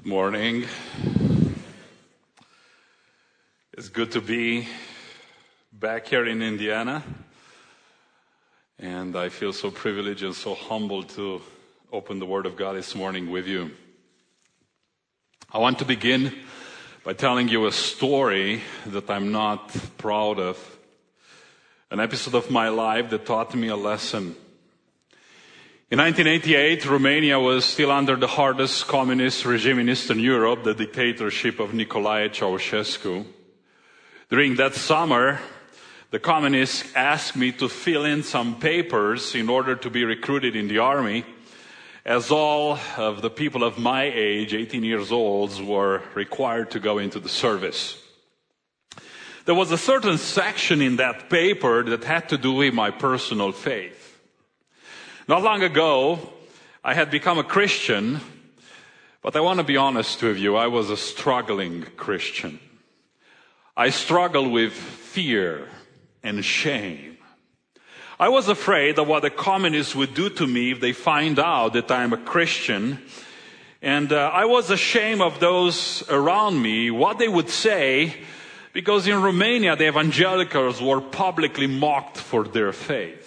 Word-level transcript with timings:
Good 0.00 0.08
morning. 0.08 0.64
It's 3.74 3.90
good 3.90 4.12
to 4.12 4.22
be 4.22 4.66
back 5.74 6.06
here 6.06 6.24
in 6.24 6.40
Indiana. 6.40 7.04
And 8.78 9.14
I 9.14 9.28
feel 9.28 9.52
so 9.52 9.70
privileged 9.70 10.22
and 10.22 10.34
so 10.34 10.54
humbled 10.54 11.10
to 11.10 11.42
open 11.92 12.18
the 12.18 12.24
Word 12.24 12.46
of 12.46 12.56
God 12.56 12.76
this 12.76 12.94
morning 12.94 13.30
with 13.30 13.46
you. 13.46 13.72
I 15.52 15.58
want 15.58 15.80
to 15.80 15.84
begin 15.84 16.32
by 17.04 17.12
telling 17.12 17.48
you 17.48 17.66
a 17.66 17.72
story 17.72 18.62
that 18.86 19.10
I'm 19.10 19.32
not 19.32 19.68
proud 19.98 20.38
of. 20.38 20.78
An 21.90 22.00
episode 22.00 22.36
of 22.36 22.50
my 22.50 22.70
life 22.70 23.10
that 23.10 23.26
taught 23.26 23.54
me 23.54 23.68
a 23.68 23.76
lesson. 23.76 24.34
In 25.92 25.98
1988, 25.98 26.86
Romania 26.86 27.40
was 27.40 27.64
still 27.64 27.90
under 27.90 28.14
the 28.14 28.28
hardest 28.28 28.86
communist 28.86 29.44
regime 29.44 29.80
in 29.80 29.88
Eastern 29.88 30.20
Europe, 30.20 30.62
the 30.62 30.72
dictatorship 30.72 31.58
of 31.58 31.72
Nicolae 31.72 32.30
Ceausescu. 32.30 33.26
During 34.28 34.54
that 34.54 34.76
summer, 34.76 35.40
the 36.12 36.20
communists 36.20 36.84
asked 36.94 37.34
me 37.34 37.50
to 37.50 37.68
fill 37.68 38.04
in 38.04 38.22
some 38.22 38.60
papers 38.60 39.34
in 39.34 39.48
order 39.48 39.74
to 39.74 39.90
be 39.90 40.04
recruited 40.04 40.54
in 40.54 40.68
the 40.68 40.78
army, 40.78 41.24
as 42.04 42.30
all 42.30 42.78
of 42.96 43.20
the 43.20 43.28
people 43.30 43.64
of 43.64 43.76
my 43.76 44.04
age, 44.04 44.54
18 44.54 44.84
years 44.84 45.10
old, 45.10 45.60
were 45.60 46.02
required 46.14 46.70
to 46.70 46.78
go 46.78 46.98
into 46.98 47.18
the 47.18 47.28
service. 47.28 48.00
There 49.44 49.56
was 49.56 49.72
a 49.72 49.76
certain 49.76 50.18
section 50.18 50.82
in 50.82 50.98
that 50.98 51.28
paper 51.28 51.82
that 51.82 52.04
had 52.04 52.28
to 52.28 52.38
do 52.38 52.52
with 52.52 52.74
my 52.74 52.92
personal 52.92 53.50
faith. 53.50 54.09
Not 55.28 55.42
long 55.42 55.62
ago, 55.62 56.18
I 56.82 56.94
had 56.94 57.10
become 57.10 57.38
a 57.38 57.44
Christian, 57.44 58.20
but 59.22 59.36
I 59.36 59.40
want 59.40 59.58
to 59.58 59.64
be 59.64 59.76
honest 59.76 60.22
with 60.22 60.38
you, 60.38 60.56
I 60.56 60.66
was 60.66 60.90
a 60.90 60.96
struggling 60.96 61.82
Christian. 61.96 62.58
I 63.76 63.90
struggled 63.90 64.50
with 64.50 64.72
fear 64.72 65.68
and 66.22 66.44
shame. 66.44 67.18
I 68.18 68.28
was 68.28 68.48
afraid 68.48 68.98
of 68.98 69.08
what 69.08 69.22
the 69.22 69.30
communists 69.30 69.94
would 69.94 70.14
do 70.14 70.30
to 70.30 70.46
me 70.46 70.72
if 70.72 70.80
they 70.80 70.92
find 70.92 71.38
out 71.38 71.74
that 71.74 71.90
I'm 71.90 72.12
a 72.12 72.18
Christian. 72.18 72.98
And 73.82 74.12
uh, 74.12 74.30
I 74.32 74.44
was 74.44 74.70
ashamed 74.70 75.20
of 75.22 75.40
those 75.40 76.02
around 76.10 76.60
me, 76.60 76.90
what 76.90 77.18
they 77.18 77.28
would 77.28 77.48
say, 77.48 78.14
because 78.72 79.06
in 79.06 79.22
Romania, 79.22 79.76
the 79.76 79.88
evangelicals 79.88 80.82
were 80.82 81.00
publicly 81.00 81.66
mocked 81.66 82.18
for 82.18 82.44
their 82.44 82.72
faith. 82.72 83.19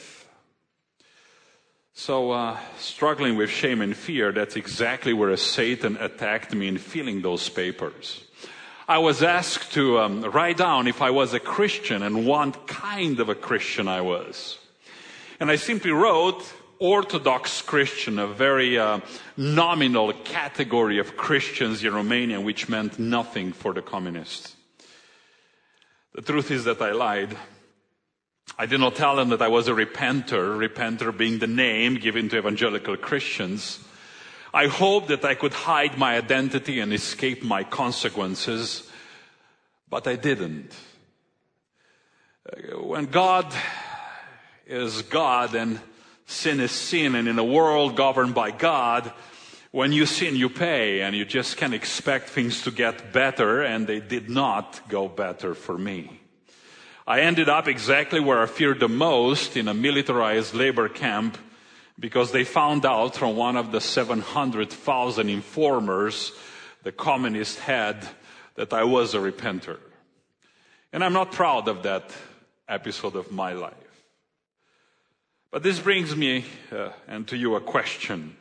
So, 1.95 2.31
uh, 2.31 2.57
struggling 2.79 3.37
with 3.37 3.51
shame 3.51 3.79
and 3.79 3.95
fear, 3.95 4.31
that's 4.31 4.55
exactly 4.55 5.13
where 5.13 5.37
Satan 5.37 5.95
attacked 5.97 6.51
me 6.51 6.67
in 6.67 6.79
filling 6.79 7.21
those 7.21 7.47
papers. 7.49 8.23
I 8.87 8.97
was 8.97 9.21
asked 9.21 9.73
to 9.73 9.99
um, 9.99 10.21
write 10.23 10.57
down 10.57 10.87
if 10.87 11.03
I 11.03 11.11
was 11.11 11.35
a 11.35 11.39
Christian 11.39 12.01
and 12.01 12.25
what 12.25 12.65
kind 12.65 13.19
of 13.19 13.29
a 13.29 13.35
Christian 13.35 13.87
I 13.87 14.01
was. 14.01 14.57
And 15.39 15.51
I 15.51 15.55
simply 15.55 15.91
wrote 15.91 16.43
Orthodox 16.79 17.61
Christian, 17.61 18.17
a 18.17 18.25
very 18.25 18.79
uh, 18.79 18.99
nominal 19.37 20.13
category 20.13 20.97
of 20.97 21.15
Christians 21.15 21.83
in 21.83 21.93
Romania, 21.93 22.41
which 22.41 22.67
meant 22.67 22.97
nothing 22.97 23.53
for 23.53 23.71
the 23.71 23.83
communists. 23.83 24.55
The 26.15 26.23
truth 26.23 26.49
is 26.49 26.63
that 26.63 26.81
I 26.81 26.91
lied. 26.91 27.37
I 28.57 28.65
did 28.65 28.79
not 28.79 28.95
tell 28.95 29.15
them 29.15 29.29
that 29.29 29.41
I 29.41 29.47
was 29.47 29.67
a 29.67 29.71
repenter, 29.71 30.57
repenter 30.57 31.15
being 31.15 31.39
the 31.39 31.47
name 31.47 31.95
given 31.95 32.29
to 32.29 32.37
evangelical 32.37 32.97
Christians. 32.97 33.79
I 34.53 34.67
hoped 34.67 35.07
that 35.07 35.25
I 35.25 35.33
could 35.33 35.53
hide 35.53 35.97
my 35.97 36.15
identity 36.15 36.79
and 36.79 36.93
escape 36.93 37.43
my 37.43 37.63
consequences, 37.63 38.89
but 39.89 40.07
I 40.07 40.15
didn't. 40.15 40.75
Uh, 42.45 42.83
when 42.83 43.05
God 43.05 43.51
is 44.67 45.01
God 45.03 45.55
and 45.55 45.79
sin 46.25 46.59
is 46.59 46.71
sin, 46.71 47.15
and 47.15 47.27
in 47.27 47.39
a 47.39 47.43
world 47.43 47.95
governed 47.95 48.35
by 48.35 48.51
God, 48.51 49.11
when 49.71 49.91
you 49.91 50.05
sin, 50.05 50.35
you 50.35 50.49
pay, 50.49 51.01
and 51.01 51.15
you 51.15 51.25
just 51.25 51.57
can't 51.57 51.73
expect 51.73 52.29
things 52.29 52.61
to 52.63 52.71
get 52.71 53.11
better, 53.11 53.63
and 53.63 53.87
they 53.87 53.99
did 53.99 54.29
not 54.29 54.87
go 54.87 55.07
better 55.07 55.55
for 55.55 55.77
me. 55.77 56.19
I 57.05 57.19
ended 57.19 57.49
up 57.49 57.67
exactly 57.67 58.21
where 58.21 58.41
I 58.41 58.45
feared 58.45 58.79
the 58.79 58.87
most 58.87 59.57
in 59.57 59.67
a 59.67 59.73
militarized 59.73 60.53
labor 60.53 60.87
camp 60.87 61.37
because 61.99 62.31
they 62.31 62.45
found 62.45 62.85
out 62.85 63.15
from 63.15 63.35
one 63.35 63.57
of 63.57 63.73
the 63.73 63.81
700,000 63.81 65.29
informers 65.29 66.31
the 66.83 66.93
communists 66.93 67.59
had 67.59 68.07
that 68.55 68.71
I 68.71 68.85
was 68.85 69.13
a 69.13 69.17
repenter. 69.17 69.79
And 70.93 71.03
I'm 71.03 71.13
not 71.13 71.33
proud 71.33 71.67
of 71.67 71.83
that 71.83 72.09
episode 72.69 73.15
of 73.15 73.31
my 73.31 73.51
life. 73.51 73.73
But 75.51 75.61
this 75.61 75.79
brings 75.79 76.15
me 76.15 76.45
uh, 76.71 76.89
and 77.07 77.27
to 77.27 77.37
you 77.37 77.55
a 77.55 77.61
question. 77.61 78.37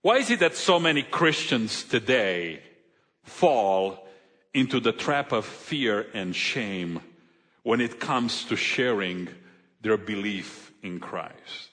Why 0.00 0.16
is 0.16 0.30
it 0.30 0.40
that 0.40 0.56
so 0.56 0.80
many 0.80 1.02
Christians 1.02 1.84
today 1.84 2.60
fall 3.24 4.08
into 4.54 4.80
the 4.80 4.92
trap 4.92 5.32
of 5.32 5.44
fear 5.44 6.06
and 6.14 6.34
shame 6.34 7.00
when 7.66 7.80
it 7.80 7.98
comes 7.98 8.44
to 8.44 8.54
sharing 8.54 9.26
their 9.80 9.96
belief 9.96 10.72
in 10.84 11.00
Christ. 11.00 11.70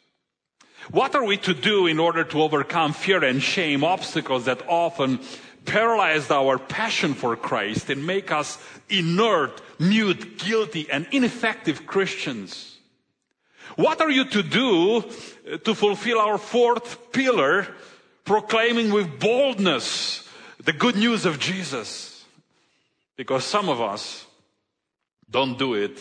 What 0.89 1.13
are 1.13 1.23
we 1.23 1.37
to 1.45 1.53
do 1.53 1.85
in 1.85 1.99
order 1.99 2.23
to 2.23 2.41
overcome 2.41 2.93
fear 2.93 3.23
and 3.23 3.43
shame, 3.43 3.83
obstacles 3.83 4.45
that 4.45 4.67
often 4.67 5.19
paralyze 5.65 6.31
our 6.31 6.57
passion 6.57 7.13
for 7.13 7.35
Christ 7.35 7.91
and 7.91 8.07
make 8.07 8.31
us 8.31 8.57
inert, 8.89 9.61
mute, 9.77 10.39
guilty, 10.39 10.89
and 10.89 11.05
ineffective 11.11 11.85
Christians? 11.85 12.79
What 13.75 14.01
are 14.01 14.09
you 14.09 14.25
to 14.25 14.41
do 14.41 14.97
uh, 14.97 15.57
to 15.57 15.75
fulfill 15.75 16.17
our 16.17 16.39
fourth 16.39 17.11
pillar, 17.11 17.67
proclaiming 18.25 18.91
with 18.91 19.19
boldness 19.19 20.27
the 20.57 20.73
good 20.73 20.95
news 20.95 21.27
of 21.27 21.37
Jesus? 21.37 22.25
Because 23.15 23.45
some 23.45 23.69
of 23.69 23.79
us 23.79 24.25
don't 25.33 25.57
do 25.57 25.73
it 25.73 25.97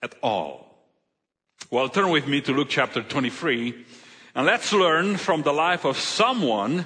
at 0.00 0.14
all. 0.22 0.64
Well, 1.70 1.88
turn 1.88 2.10
with 2.10 2.28
me 2.28 2.40
to 2.42 2.52
Luke 2.52 2.68
chapter 2.70 3.02
23 3.02 3.84
and 4.36 4.46
let's 4.46 4.72
learn 4.72 5.16
from 5.16 5.42
the 5.42 5.52
life 5.52 5.84
of 5.84 5.98
someone 5.98 6.84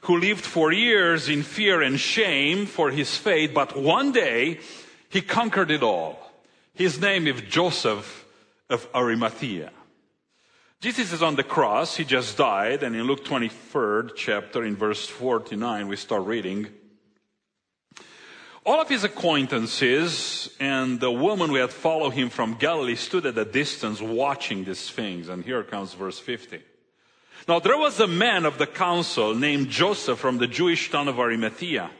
who 0.00 0.18
lived 0.18 0.44
for 0.44 0.72
years 0.72 1.28
in 1.28 1.42
fear 1.42 1.82
and 1.82 2.00
shame 2.00 2.64
for 2.64 2.90
his 2.90 3.16
faith, 3.16 3.52
but 3.52 3.76
one 3.76 4.12
day 4.12 4.60
he 5.10 5.20
conquered 5.20 5.70
it 5.70 5.82
all. 5.82 6.18
His 6.72 6.98
name 6.98 7.26
is 7.26 7.42
Joseph 7.42 8.24
of 8.70 8.88
Arimathea. 8.94 9.70
Jesus 10.80 11.12
is 11.12 11.22
on 11.22 11.36
the 11.36 11.44
cross. 11.44 11.96
He 11.96 12.04
just 12.04 12.38
died. 12.38 12.82
And 12.82 12.96
in 12.96 13.02
Luke 13.06 13.24
23rd 13.24 14.16
chapter 14.16 14.64
in 14.64 14.76
verse 14.76 15.06
49, 15.06 15.88
we 15.88 15.96
start 15.96 16.24
reading. 16.24 16.68
All 18.66 18.80
of 18.80 18.88
his 18.88 19.04
acquaintances 19.04 20.48
and 20.58 20.98
the 20.98 21.10
woman 21.10 21.50
who 21.50 21.56
had 21.56 21.70
followed 21.70 22.10
him 22.10 22.30
from 22.30 22.54
Galilee 22.54 22.96
stood 22.96 23.26
at 23.26 23.36
a 23.36 23.44
distance 23.44 24.00
watching 24.00 24.64
these 24.64 24.88
things. 24.90 25.28
And 25.28 25.44
here 25.44 25.62
comes 25.62 25.92
verse 25.92 26.18
50. 26.18 26.62
Now 27.46 27.60
there 27.60 27.76
was 27.76 28.00
a 28.00 28.06
man 28.06 28.46
of 28.46 28.56
the 28.56 28.66
council 28.66 29.34
named 29.34 29.68
Joseph 29.68 30.18
from 30.18 30.38
the 30.38 30.46
Jewish 30.46 30.90
town 30.90 31.08
of 31.08 31.18
Arimathea. 31.18 31.90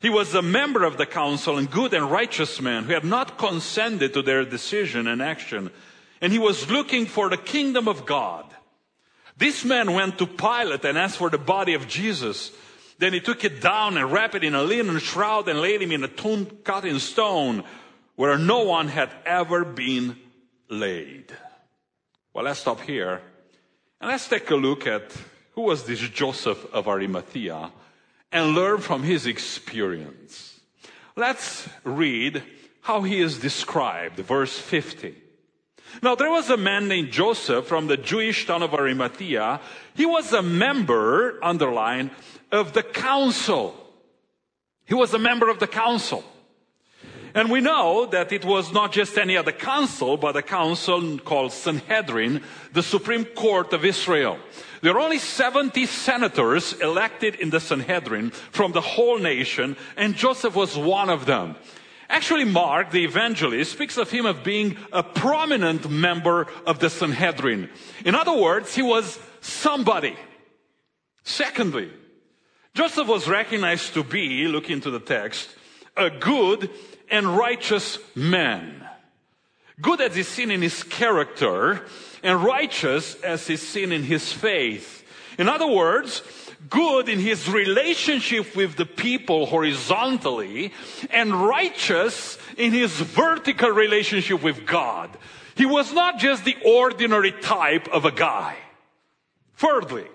He 0.00 0.08
was 0.08 0.32
a 0.34 0.42
member 0.42 0.84
of 0.84 0.96
the 0.96 1.06
council 1.06 1.58
and 1.58 1.68
good 1.68 1.92
and 1.92 2.08
righteous 2.08 2.60
man 2.60 2.84
who 2.84 2.92
had 2.92 3.04
not 3.04 3.36
consented 3.36 4.14
to 4.14 4.22
their 4.22 4.44
decision 4.44 5.08
and 5.08 5.20
action. 5.20 5.70
And 6.20 6.32
he 6.32 6.38
was 6.38 6.70
looking 6.70 7.06
for 7.06 7.28
the 7.28 7.36
kingdom 7.36 7.88
of 7.88 8.06
God. 8.06 8.44
This 9.36 9.64
man 9.64 9.92
went 9.92 10.18
to 10.18 10.26
Pilate 10.26 10.84
and 10.84 10.96
asked 10.96 11.16
for 11.16 11.30
the 11.30 11.38
body 11.38 11.74
of 11.74 11.88
Jesus. 11.88 12.52
Then 12.98 13.12
he 13.12 13.20
took 13.20 13.44
it 13.44 13.60
down 13.60 13.96
and 13.96 14.10
wrapped 14.10 14.34
it 14.34 14.44
in 14.44 14.54
a 14.54 14.62
linen 14.62 14.98
shroud 14.98 15.48
and 15.48 15.60
laid 15.60 15.82
him 15.82 15.92
in 15.92 16.04
a 16.04 16.08
tomb 16.08 16.46
cut 16.64 16.84
in 16.84 16.98
stone 16.98 17.64
where 18.14 18.38
no 18.38 18.64
one 18.64 18.88
had 18.88 19.10
ever 19.24 19.64
been 19.64 20.16
laid. 20.70 21.32
Well, 22.32 22.44
let's 22.44 22.60
stop 22.60 22.80
here 22.80 23.20
and 24.00 24.10
let's 24.10 24.28
take 24.28 24.50
a 24.50 24.56
look 24.56 24.86
at 24.86 25.12
who 25.52 25.62
was 25.62 25.84
this 25.84 26.00
Joseph 26.00 26.66
of 26.72 26.88
Arimathea 26.88 27.70
and 28.32 28.54
learn 28.54 28.78
from 28.78 29.02
his 29.02 29.26
experience. 29.26 30.60
Let's 31.16 31.68
read 31.84 32.42
how 32.82 33.02
he 33.02 33.20
is 33.20 33.38
described, 33.38 34.16
verse 34.16 34.58
50. 34.58 35.14
Now 36.02 36.14
there 36.14 36.30
was 36.30 36.50
a 36.50 36.56
man 36.56 36.88
named 36.88 37.10
Joseph 37.10 37.66
from 37.66 37.86
the 37.86 37.96
Jewish 37.96 38.46
town 38.46 38.62
of 38.62 38.74
Arimathea. 38.74 39.60
He 39.94 40.04
was 40.04 40.32
a 40.32 40.42
member, 40.42 41.42
underline, 41.42 42.10
of 42.52 42.72
the 42.72 42.82
council. 42.82 43.74
He 44.84 44.94
was 44.94 45.14
a 45.14 45.18
member 45.18 45.48
of 45.48 45.58
the 45.58 45.66
council. 45.66 46.24
And 47.34 47.50
we 47.50 47.60
know 47.60 48.06
that 48.06 48.32
it 48.32 48.46
was 48.46 48.72
not 48.72 48.92
just 48.92 49.18
any 49.18 49.36
other 49.36 49.52
council, 49.52 50.16
but 50.16 50.36
a 50.36 50.42
council 50.42 51.18
called 51.18 51.52
Sanhedrin, 51.52 52.42
the 52.72 52.82
Supreme 52.82 53.26
Court 53.26 53.74
of 53.74 53.84
Israel. 53.84 54.38
There 54.80 54.94
are 54.94 55.00
only 55.00 55.18
70 55.18 55.84
senators 55.84 56.72
elected 56.80 57.34
in 57.34 57.50
the 57.50 57.60
Sanhedrin 57.60 58.30
from 58.30 58.72
the 58.72 58.80
whole 58.80 59.18
nation, 59.18 59.76
and 59.98 60.14
Joseph 60.14 60.56
was 60.56 60.78
one 60.78 61.10
of 61.10 61.26
them. 61.26 61.56
Actually, 62.08 62.44
Mark, 62.44 62.90
the 62.90 63.04
evangelist, 63.04 63.72
speaks 63.72 63.98
of 63.98 64.10
him 64.10 64.24
of 64.24 64.42
being 64.42 64.78
a 64.90 65.02
prominent 65.02 65.90
member 65.90 66.46
of 66.64 66.78
the 66.78 66.88
Sanhedrin. 66.88 67.68
In 68.04 68.14
other 68.14 68.34
words, 68.34 68.74
he 68.74 68.82
was 68.82 69.18
somebody. 69.40 70.16
Secondly, 71.24 71.90
Joseph 72.76 73.08
was 73.08 73.26
recognized 73.26 73.94
to 73.94 74.04
be, 74.04 74.46
look 74.46 74.68
into 74.68 74.90
the 74.90 75.00
text, 75.00 75.48
a 75.96 76.10
good 76.10 76.68
and 77.10 77.34
righteous 77.34 77.98
man. 78.14 78.86
Good 79.80 80.02
as 80.02 80.14
is 80.14 80.28
seen 80.28 80.50
in 80.50 80.60
his 80.60 80.82
character, 80.82 81.86
and 82.22 82.44
righteous 82.44 83.14
as 83.22 83.48
is 83.48 83.66
seen 83.66 83.92
in 83.92 84.02
his 84.02 84.30
faith. 84.30 85.04
In 85.38 85.48
other 85.48 85.66
words, 85.66 86.20
good 86.68 87.08
in 87.08 87.18
his 87.18 87.48
relationship 87.48 88.54
with 88.54 88.76
the 88.76 88.84
people 88.84 89.46
horizontally, 89.46 90.74
and 91.08 91.32
righteous 91.32 92.36
in 92.58 92.72
his 92.72 92.92
vertical 92.92 93.70
relationship 93.70 94.42
with 94.42 94.66
God. 94.66 95.16
He 95.54 95.64
was 95.64 95.94
not 95.94 96.18
just 96.18 96.44
the 96.44 96.56
ordinary 96.62 97.32
type 97.32 97.88
of 97.88 98.04
a 98.04 98.12
guy. 98.12 98.58
Thirdly, 99.54 100.08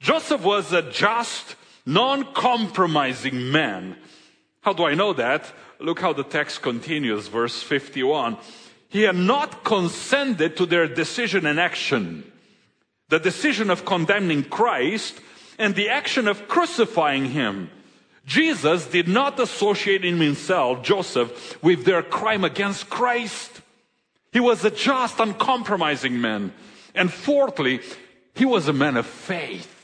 Joseph 0.00 0.42
was 0.42 0.72
a 0.72 0.82
just, 0.90 1.54
non-compromising 1.92 3.50
man. 3.50 3.96
How 4.62 4.72
do 4.72 4.84
I 4.84 4.94
know 4.94 5.12
that? 5.14 5.52
Look 5.80 6.00
how 6.00 6.12
the 6.12 6.24
text 6.24 6.62
continues, 6.62 7.28
verse 7.28 7.62
51. 7.62 8.36
He 8.88 9.02
had 9.02 9.16
not 9.16 9.64
consented 9.64 10.56
to 10.56 10.66
their 10.66 10.86
decision 10.86 11.46
and 11.46 11.58
action. 11.58 12.30
The 13.08 13.18
decision 13.18 13.70
of 13.70 13.84
condemning 13.84 14.44
Christ 14.44 15.20
and 15.58 15.74
the 15.74 15.88
action 15.88 16.28
of 16.28 16.48
crucifying 16.48 17.26
him. 17.26 17.70
Jesus 18.26 18.86
did 18.86 19.08
not 19.08 19.40
associate 19.40 20.04
himself, 20.04 20.82
Joseph, 20.82 21.62
with 21.62 21.84
their 21.84 22.02
crime 22.02 22.44
against 22.44 22.88
Christ. 22.90 23.60
He 24.32 24.40
was 24.40 24.64
a 24.64 24.70
just, 24.70 25.18
uncompromising 25.18 26.20
man. 26.20 26.52
And 26.94 27.12
fourthly, 27.12 27.80
he 28.34 28.44
was 28.44 28.68
a 28.68 28.72
man 28.72 28.96
of 28.96 29.06
faith. 29.06 29.76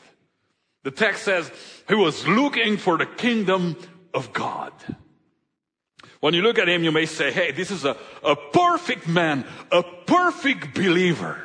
The 0.85 0.91
text 0.93 1.25
says 1.25 1.51
he 1.89 1.95
was 1.95 2.27
looking 2.27 2.77
for 2.77 2.99
the 2.99 3.07
kingdom 3.07 3.77
of 4.13 4.33
God. 4.33 4.73
When 6.21 6.35
you 6.35 6.43
look 6.43 6.59
at 6.59 6.69
him, 6.69 6.83
you 6.83 6.93
may 6.93 7.07
say, 7.07 7.31
hey, 7.31 7.53
this 7.53 7.71
is 7.71 7.85
a, 7.85 7.97
a 8.25 8.35
perfect 8.35 9.07
man, 9.07 9.45
a 9.71 9.83
perfect 9.83 10.75
believer. 10.75 11.41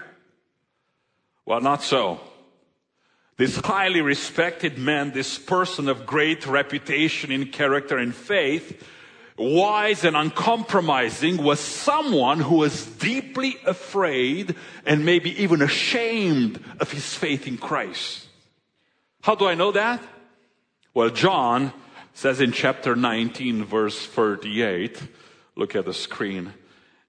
Well, 1.46 1.62
not 1.62 1.84
so. 1.84 2.20
This 3.38 3.58
highly 3.58 4.02
respected 4.02 4.78
man, 4.78 5.12
this 5.12 5.38
person 5.38 5.90
of 5.90 6.06
great 6.06 6.46
reputation 6.46 7.32
in 7.32 7.48
character 7.48 7.98
and 7.98 8.14
faith, 8.16 8.88
wise 9.38 10.04
and 10.04 10.16
uncompromising, 10.16 11.44
was 11.44 11.60
someone 11.60 12.40
who 12.40 12.58
was 12.58 12.86
deeply 12.86 13.58
afraid 13.66 14.56
and 14.86 15.06
maybe 15.06 15.42
even 15.42 15.62
ashamed 15.62 16.64
of 16.80 16.92
his 16.92 17.14
faith 17.14 17.48
in 17.48 17.58
Christ. 17.58 18.28
How 19.22 19.36
do 19.36 19.48
I 19.48 19.56
know 19.56 19.72
that? 19.72 20.02
Well, 20.94 21.10
John 21.10 21.72
says 22.14 22.42
in 22.42 22.52
chapter 22.52 22.98
19, 22.98 23.64
verse 23.64 24.06
38, 24.08 25.02
look 25.56 25.74
at 25.74 25.86
the 25.86 25.94
screen. 25.94 26.54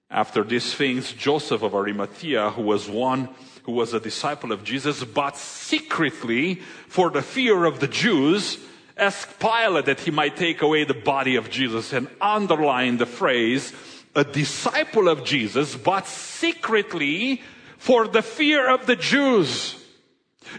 After 0.09 0.41
these 0.41 0.73
things, 0.73 1.11
Joseph 1.11 1.63
of 1.63 1.75
Arimathea, 1.75 2.51
who 2.51 2.61
was 2.61 2.89
one 2.89 3.27
who 3.63 3.73
was 3.73 3.93
a 3.93 3.99
disciple 3.99 4.53
of 4.53 4.63
Jesus, 4.63 5.03
but 5.03 5.35
secretly 5.35 6.61
for 6.87 7.09
the 7.09 7.21
fear 7.21 7.65
of 7.65 7.81
the 7.81 7.89
Jews, 7.89 8.57
asked 8.95 9.37
Pilate 9.39 9.85
that 9.85 9.99
he 9.99 10.11
might 10.11 10.37
take 10.37 10.61
away 10.61 10.85
the 10.85 10.93
body 10.93 11.35
of 11.35 11.49
Jesus 11.49 11.91
and 11.91 12.07
underline 12.21 12.95
the 12.95 13.05
phrase, 13.05 13.73
a 14.15 14.23
disciple 14.23 15.09
of 15.09 15.25
Jesus, 15.25 15.75
but 15.75 16.07
secretly 16.07 17.41
for 17.77 18.07
the 18.07 18.21
fear 18.21 18.69
of 18.69 18.85
the 18.85 18.95
Jews. 18.95 19.75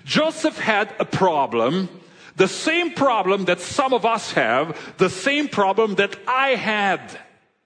Joseph 0.05 0.59
had 0.59 0.95
a 0.99 1.07
problem 1.07 1.89
the 2.37 2.49
same 2.49 2.93
problem 2.93 3.45
that 3.47 3.61
some 3.61 3.93
of 3.93 4.05
us 4.05 4.33
have, 4.33 4.97
the 4.99 5.11
same 5.11 5.49
problem 5.49 5.97
that 5.97 6.17
I 6.27 6.51
had. 6.51 7.19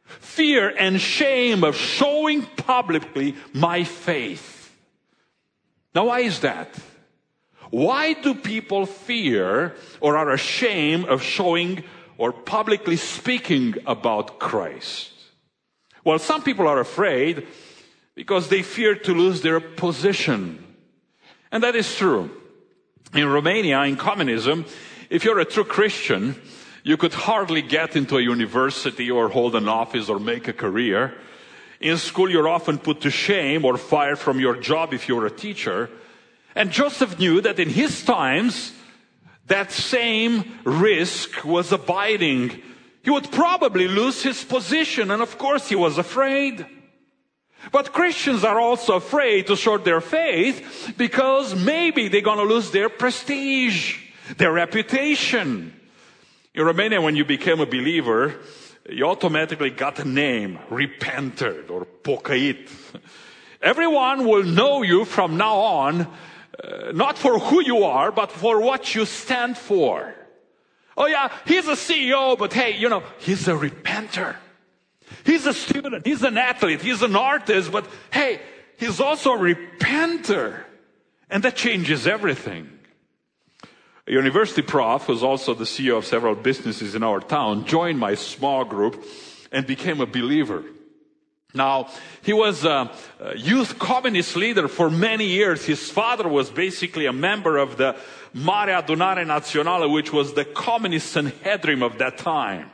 Fear 0.05 0.75
and 0.79 1.01
shame 1.01 1.65
of 1.65 1.77
showing 1.77 2.43
publicly 2.43 3.37
my 3.53 3.85
faith. 3.85 4.75
Now 5.95 6.07
why 6.07 6.21
is 6.21 6.41
that? 6.41 6.75
Why 7.71 8.15
do 8.15 8.35
people 8.35 8.87
fear 8.87 9.75
or 10.01 10.17
are 10.17 10.31
ashamed 10.31 11.07
of 11.07 11.23
showing 11.23 11.85
or 12.17 12.33
publicly 12.33 12.97
speaking 12.97 13.75
about 13.87 14.39
Christ? 14.39 15.13
Well, 16.05 16.19
some 16.19 16.43
people 16.43 16.67
are 16.67 16.81
afraid 16.81 17.47
because 18.15 18.49
they 18.49 18.63
fear 18.63 18.95
to 18.95 19.15
lose 19.15 19.43
their 19.43 19.61
position. 19.61 20.65
And 21.53 21.63
that 21.63 21.77
is 21.77 21.95
true. 21.95 22.31
In 23.15 23.27
Romania, 23.27 23.83
in 23.85 23.97
communism, 23.97 24.67
if 25.09 25.25
you're 25.25 25.39
a 25.39 25.45
true 25.45 25.65
Christian, 25.65 26.37
you 26.83 26.97
could 26.97 27.15
hardly 27.15 27.63
get 27.63 27.97
into 27.97 28.19
a 28.19 28.23
university 28.23 29.11
or 29.11 29.29
hold 29.29 29.55
an 29.55 29.69
office 29.69 30.09
or 30.09 30.19
make 30.19 30.47
a 30.47 30.53
career. 30.53 31.15
In 31.81 31.97
school, 31.97 32.31
you're 32.31 32.49
often 32.49 32.77
put 32.79 33.01
to 33.03 33.11
shame 33.11 33.65
or 33.65 33.79
fired 33.79 34.19
from 34.19 34.41
your 34.41 34.57
job 34.57 34.93
if 34.93 35.09
you're 35.09 35.27
a 35.27 35.31
teacher. 35.31 35.89
And 36.55 36.71
Joseph 36.71 37.19
knew 37.19 37.41
that 37.41 37.59
in 37.59 37.71
his 37.71 38.05
times, 38.05 38.73
that 39.47 39.73
same 39.73 40.59
risk 40.65 41.45
was 41.45 41.73
abiding. 41.73 42.61
He 43.03 43.11
would 43.11 43.31
probably 43.33 43.89
lose 43.89 44.23
his 44.23 44.45
position, 44.45 45.11
and 45.11 45.23
of 45.23 45.39
course 45.39 45.69
he 45.69 45.77
was 45.77 45.97
afraid. 45.97 46.67
But 47.71 47.93
Christians 47.93 48.45
are 48.45 48.59
also 48.59 48.97
afraid 48.97 49.47
to 49.49 49.57
show 49.57 49.79
their 49.79 50.01
faith 50.01 50.95
because 50.97 51.55
maybe 51.55 52.09
they're 52.09 52.21
going 52.21 52.39
to 52.39 52.55
lose 52.55 52.71
their 52.71 52.89
prestige, 52.89 53.99
their 54.37 54.53
reputation. 54.53 55.75
In 56.55 56.65
Romania, 56.65 57.01
when 57.01 57.17
you 57.17 57.25
became 57.25 57.61
a 57.61 57.67
believer, 57.67 58.35
you 58.89 59.07
automatically 59.07 59.71
got 59.71 59.99
a 59.99 60.05
name, 60.05 60.59
repented 60.71 61.71
or 61.71 61.87
pocăit. 62.03 62.71
Everyone 63.61 64.27
will 64.27 64.45
know 64.45 64.83
you 64.83 65.05
from 65.05 65.37
now 65.37 65.57
on, 65.57 66.01
uh, 66.63 66.93
not 66.93 67.19
for 67.19 67.39
who 67.39 67.63
you 67.63 67.85
are, 67.85 68.11
but 68.11 68.31
for 68.33 68.61
what 68.61 68.95
you 68.95 69.05
stand 69.05 69.59
for. 69.59 70.15
Oh 70.97 71.07
yeah, 71.07 71.33
he's 71.45 71.69
a 71.69 71.73
CEO, 71.73 72.37
but 72.39 72.53
hey, 72.53 72.77
you 72.77 72.89
know, 72.89 73.03
he's 73.19 73.47
a 73.47 73.53
repenter. 73.53 74.37
He's 75.25 75.47
a 75.47 75.55
student, 75.55 76.07
he's 76.07 76.23
an 76.23 76.39
athlete, 76.39 76.81
he's 76.81 77.03
an 77.03 77.17
artist, 77.17 77.71
but 77.71 77.87
hey, 78.11 78.41
he's 78.79 79.01
also 79.01 79.35
a 79.35 79.39
repenter. 79.39 80.65
And 81.31 81.43
that 81.43 81.57
changes 81.57 82.07
everything. 82.07 82.71
A 84.07 84.13
university 84.13 84.63
prof, 84.63 85.05
who's 85.05 85.23
also 85.23 85.53
the 85.53 85.65
CEO 85.65 85.99
of 85.99 86.07
several 86.07 86.35
businesses 86.35 86.95
in 86.95 87.03
our 87.03 87.21
town, 87.21 87.67
joined 87.67 87.99
my 87.99 88.15
small 88.15 88.65
group 88.65 89.05
and 89.53 89.67
became 89.67 90.01
a 90.01 90.07
believer. 90.07 90.65
Now, 91.55 91.89
he 92.23 92.33
was 92.33 92.65
a 92.65 92.91
youth 93.37 93.79
communist 93.79 94.37
leader 94.37 94.69
for 94.69 94.91
many 94.91 95.27
years. 95.27 95.65
His 95.65 95.91
father 95.91 96.29
was 96.29 96.51
basically 96.51 97.07
a 97.07 97.13
member 97.13 97.57
of 97.59 97.77
the 97.77 97.97
Marea 98.35 98.83
Adunare 98.83 99.25
Națională, 99.27 99.91
which 99.91 100.13
was 100.13 100.35
the 100.35 100.45
communist 100.45 101.11
Sanhedrin 101.11 101.83
of 101.83 101.99
that 101.99 102.19
time. 102.19 102.71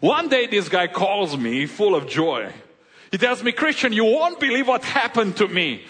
One 0.00 0.28
day 0.28 0.46
this 0.46 0.68
guy 0.68 0.86
calls 0.86 1.36
me 1.36 1.66
full 1.66 1.94
of 1.94 2.08
joy. 2.08 2.52
He 3.10 3.18
tells 3.18 3.42
me, 3.42 3.52
Christian, 3.52 3.92
you 3.92 4.04
won't 4.04 4.40
believe 4.40 4.66
what 4.66 4.82
happened 4.84 5.36
to 5.36 5.48
me. 5.48 5.84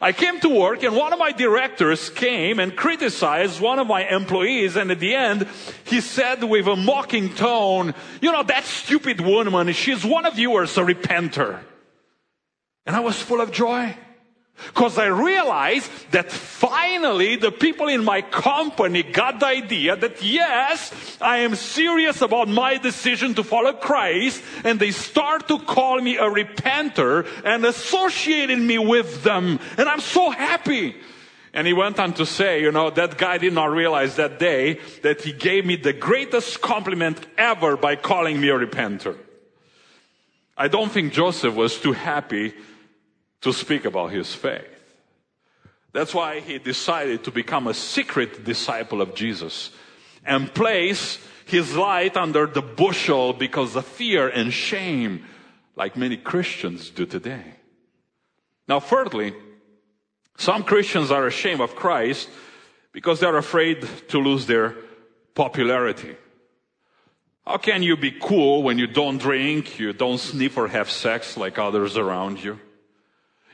I 0.00 0.12
came 0.12 0.40
to 0.40 0.48
work 0.48 0.82
and 0.82 0.96
one 0.96 1.12
of 1.12 1.18
my 1.18 1.32
directors 1.32 2.08
came 2.08 2.58
and 2.58 2.74
criticized 2.74 3.60
one 3.60 3.78
of 3.78 3.86
my 3.86 4.08
employees 4.08 4.76
and 4.76 4.90
at 4.90 4.98
the 4.98 5.14
end 5.14 5.46
he 5.84 6.00
said 6.00 6.42
with 6.42 6.66
a 6.66 6.76
mocking 6.76 7.34
tone, 7.34 7.92
you 8.22 8.32
know, 8.32 8.42
that 8.44 8.64
stupid 8.64 9.20
woman, 9.20 9.70
she's 9.74 10.02
one 10.02 10.24
of 10.24 10.38
yours, 10.38 10.78
a 10.78 10.82
repenter. 10.82 11.60
And 12.86 12.96
I 12.96 13.00
was 13.00 13.20
full 13.20 13.42
of 13.42 13.52
joy. 13.52 13.94
Because 14.66 14.98
I 14.98 15.06
realized 15.06 15.90
that 16.12 16.30
finally 16.30 17.36
the 17.36 17.50
people 17.50 17.88
in 17.88 18.04
my 18.04 18.22
company 18.22 19.02
got 19.02 19.40
the 19.40 19.46
idea 19.46 19.96
that 19.96 20.22
yes, 20.22 21.18
I 21.20 21.38
am 21.38 21.54
serious 21.54 22.20
about 22.20 22.48
my 22.48 22.78
decision 22.78 23.34
to 23.34 23.42
follow 23.42 23.72
Christ 23.72 24.42
and 24.64 24.78
they 24.78 24.90
start 24.90 25.48
to 25.48 25.58
call 25.58 26.00
me 26.00 26.16
a 26.16 26.24
repenter 26.24 27.26
and 27.44 27.64
associating 27.64 28.66
me 28.66 28.78
with 28.78 29.22
them. 29.22 29.58
And 29.76 29.88
I'm 29.88 30.00
so 30.00 30.30
happy. 30.30 30.96
And 31.52 31.66
he 31.66 31.72
went 31.72 31.98
on 31.98 32.14
to 32.14 32.26
say, 32.26 32.62
you 32.62 32.70
know, 32.70 32.90
that 32.90 33.18
guy 33.18 33.38
did 33.38 33.52
not 33.52 33.70
realize 33.72 34.16
that 34.16 34.38
day 34.38 34.78
that 35.02 35.22
he 35.22 35.32
gave 35.32 35.66
me 35.66 35.76
the 35.76 35.92
greatest 35.92 36.60
compliment 36.60 37.18
ever 37.36 37.76
by 37.76 37.96
calling 37.96 38.40
me 38.40 38.50
a 38.50 38.54
repenter. 38.54 39.16
I 40.56 40.68
don't 40.68 40.92
think 40.92 41.12
Joseph 41.12 41.54
was 41.54 41.80
too 41.80 41.92
happy 41.92 42.54
to 43.40 43.52
speak 43.52 43.84
about 43.84 44.12
his 44.12 44.34
faith. 44.34 44.66
That's 45.92 46.14
why 46.14 46.40
he 46.40 46.58
decided 46.58 47.24
to 47.24 47.30
become 47.30 47.66
a 47.66 47.74
secret 47.74 48.44
disciple 48.44 49.00
of 49.00 49.14
Jesus 49.14 49.70
and 50.24 50.52
place 50.54 51.18
his 51.46 51.74
light 51.74 52.16
under 52.16 52.46
the 52.46 52.62
bushel 52.62 53.32
because 53.32 53.74
of 53.74 53.84
fear 53.84 54.28
and 54.28 54.52
shame, 54.52 55.24
like 55.74 55.96
many 55.96 56.16
Christians 56.16 56.90
do 56.90 57.06
today. 57.06 57.42
Now, 58.68 58.78
thirdly, 58.78 59.34
some 60.36 60.62
Christians 60.62 61.10
are 61.10 61.26
ashamed 61.26 61.60
of 61.60 61.74
Christ 61.74 62.28
because 62.92 63.18
they're 63.18 63.36
afraid 63.36 63.86
to 64.08 64.18
lose 64.18 64.46
their 64.46 64.76
popularity. 65.34 66.16
How 67.44 67.56
can 67.56 67.82
you 67.82 67.96
be 67.96 68.12
cool 68.12 68.62
when 68.62 68.78
you 68.78 68.86
don't 68.86 69.18
drink, 69.18 69.80
you 69.80 69.92
don't 69.92 70.18
sniff 70.18 70.56
or 70.56 70.68
have 70.68 70.88
sex 70.88 71.36
like 71.36 71.58
others 71.58 71.96
around 71.96 72.44
you? 72.44 72.60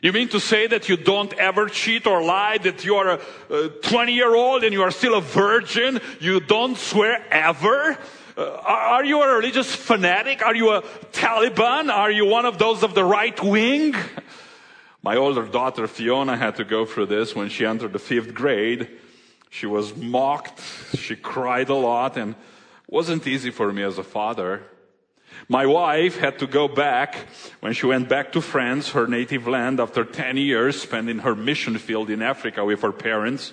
You 0.07 0.13
mean 0.13 0.29
to 0.29 0.39
say 0.39 0.69
that 0.69 0.89
you 0.89 0.97
don't 0.97 1.33
ever 1.33 1.67
cheat 1.67 2.07
or 2.07 2.23
lie, 2.23 2.59
that 2.59 2.85
you 2.85 2.95
are 2.95 3.19
a 3.51 3.69
20 3.69 4.13
year 4.13 4.37
old 4.37 4.63
and 4.63 4.73
you 4.73 4.83
are 4.83 4.93
still 4.93 5.17
a 5.17 5.21
virgin? 5.21 5.99
You 6.21 6.39
don't 6.39 6.79
swear 6.79 7.27
ever? 7.29 7.99
Uh, 8.39 8.45
are 8.65 9.05
you 9.05 9.21
a 9.21 9.35
religious 9.35 9.75
fanatic? 9.75 10.43
Are 10.47 10.55
you 10.55 10.71
a 10.71 10.83
Taliban? 11.11 11.91
Are 11.91 12.13
you 12.13 12.25
one 12.25 12.47
of 12.47 12.57
those 12.57 12.85
of 12.85 12.95
the 12.95 13.03
right 13.03 13.43
wing? 13.43 13.97
My 15.03 15.17
older 15.17 15.45
daughter 15.45 15.89
Fiona 15.89 16.37
had 16.37 16.55
to 16.55 16.65
go 16.65 16.87
through 16.87 17.07
this 17.07 17.35
when 17.35 17.49
she 17.49 17.67
entered 17.67 17.93
the 17.93 17.99
fifth 17.99 18.33
grade. 18.33 18.89
She 19.51 19.67
was 19.67 19.97
mocked. 19.97 20.63
She 20.97 21.17
cried 21.17 21.69
a 21.69 21.75
lot 21.75 22.17
and 22.17 22.37
wasn't 22.87 23.27
easy 23.27 23.51
for 23.51 23.73
me 23.73 23.83
as 23.83 23.99
a 23.99 24.05
father. 24.05 24.63
My 25.49 25.66
wife 25.66 26.19
had 26.19 26.38
to 26.40 26.47
go 26.47 26.66
back 26.69 27.26
when 27.61 27.73
she 27.73 27.87
went 27.87 28.09
back 28.09 28.33
to 28.33 28.40
France, 28.40 28.90
her 28.90 29.07
native 29.07 29.47
land, 29.47 29.78
after 29.78 30.05
10 30.05 30.37
years 30.37 30.81
spent 30.81 31.09
in 31.09 31.21
her 31.21 31.37
mission 31.37 31.78
field 31.78 32.11
in 32.11 32.23
Africa 32.23 32.64
with 32.64 32.83
her 32.83 32.93
parents. 32.93 33.52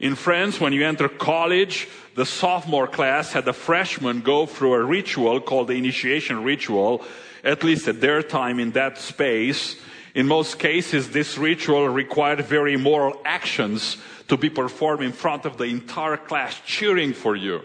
In 0.00 0.16
France, 0.16 0.58
when 0.58 0.72
you 0.72 0.84
enter 0.84 1.08
college, 1.08 1.86
the 2.16 2.26
sophomore 2.26 2.88
class 2.88 3.32
had 3.32 3.44
the 3.44 3.52
freshmen 3.52 4.20
go 4.20 4.46
through 4.46 4.74
a 4.74 4.84
ritual 4.84 5.40
called 5.40 5.68
the 5.68 5.74
initiation 5.74 6.42
ritual, 6.42 7.04
at 7.44 7.62
least 7.62 7.86
at 7.88 8.00
their 8.00 8.22
time 8.22 8.58
in 8.58 8.72
that 8.72 8.98
space. 8.98 9.76
In 10.14 10.26
most 10.26 10.58
cases, 10.58 11.10
this 11.10 11.38
ritual 11.38 11.88
required 11.88 12.40
very 12.44 12.76
moral 12.76 13.20
actions 13.24 13.96
to 14.28 14.36
be 14.36 14.50
performed 14.50 15.02
in 15.02 15.12
front 15.12 15.44
of 15.44 15.56
the 15.56 15.64
entire 15.64 16.16
class 16.16 16.60
cheering 16.66 17.12
for 17.12 17.36
you. 17.36 17.62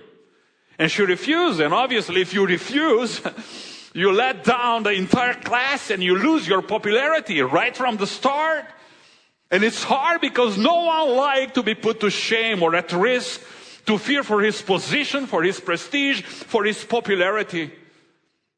And 0.80 0.92
she 0.92 1.04
refused. 1.04 1.60
And 1.60 1.74
obviously, 1.74 2.22
if 2.22 2.34
you 2.34 2.46
refuse, 2.46 3.22
you 3.94 4.12
let 4.12 4.44
down 4.44 4.84
the 4.84 4.92
entire 4.92 5.34
class 5.34 5.90
and 5.90 6.04
you 6.04 6.18
lose 6.18 6.48
your 6.48 6.62
popularity 6.62 7.42
right 7.42 7.76
from 7.76 7.98
the 7.98 8.08
start. 8.08 8.66
And 9.50 9.64
it's 9.64 9.84
hard 9.84 10.22
because 10.22 10.58
no 10.58 10.86
one 10.86 11.16
likes 11.16 11.54
to 11.54 11.64
be 11.64 11.74
put 11.74 12.02
to 12.02 12.10
shame 12.10 12.62
or 12.62 12.76
at 12.76 12.92
risk, 12.92 13.42
to 13.86 13.98
fear 13.98 14.22
for 14.24 14.42
his 14.42 14.62
position, 14.62 15.26
for 15.26 15.42
his 15.42 15.60
prestige, 15.60 16.22
for 16.22 16.66
his 16.66 16.84
popularity. 16.84 17.72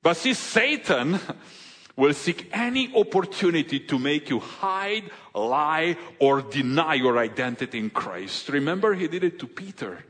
But 0.01 0.17
see, 0.17 0.33
Satan 0.33 1.19
will 1.95 2.13
seek 2.13 2.49
any 2.51 2.93
opportunity 2.95 3.79
to 3.81 3.99
make 3.99 4.29
you 4.29 4.39
hide, 4.39 5.11
lie, 5.35 5.97
or 6.17 6.41
deny 6.41 6.95
your 6.95 7.19
identity 7.19 7.77
in 7.77 7.91
Christ. 7.91 8.49
Remember, 8.49 8.95
he 8.95 9.07
did 9.07 9.23
it 9.23 9.38
to 9.39 9.47
Peter 9.47 10.03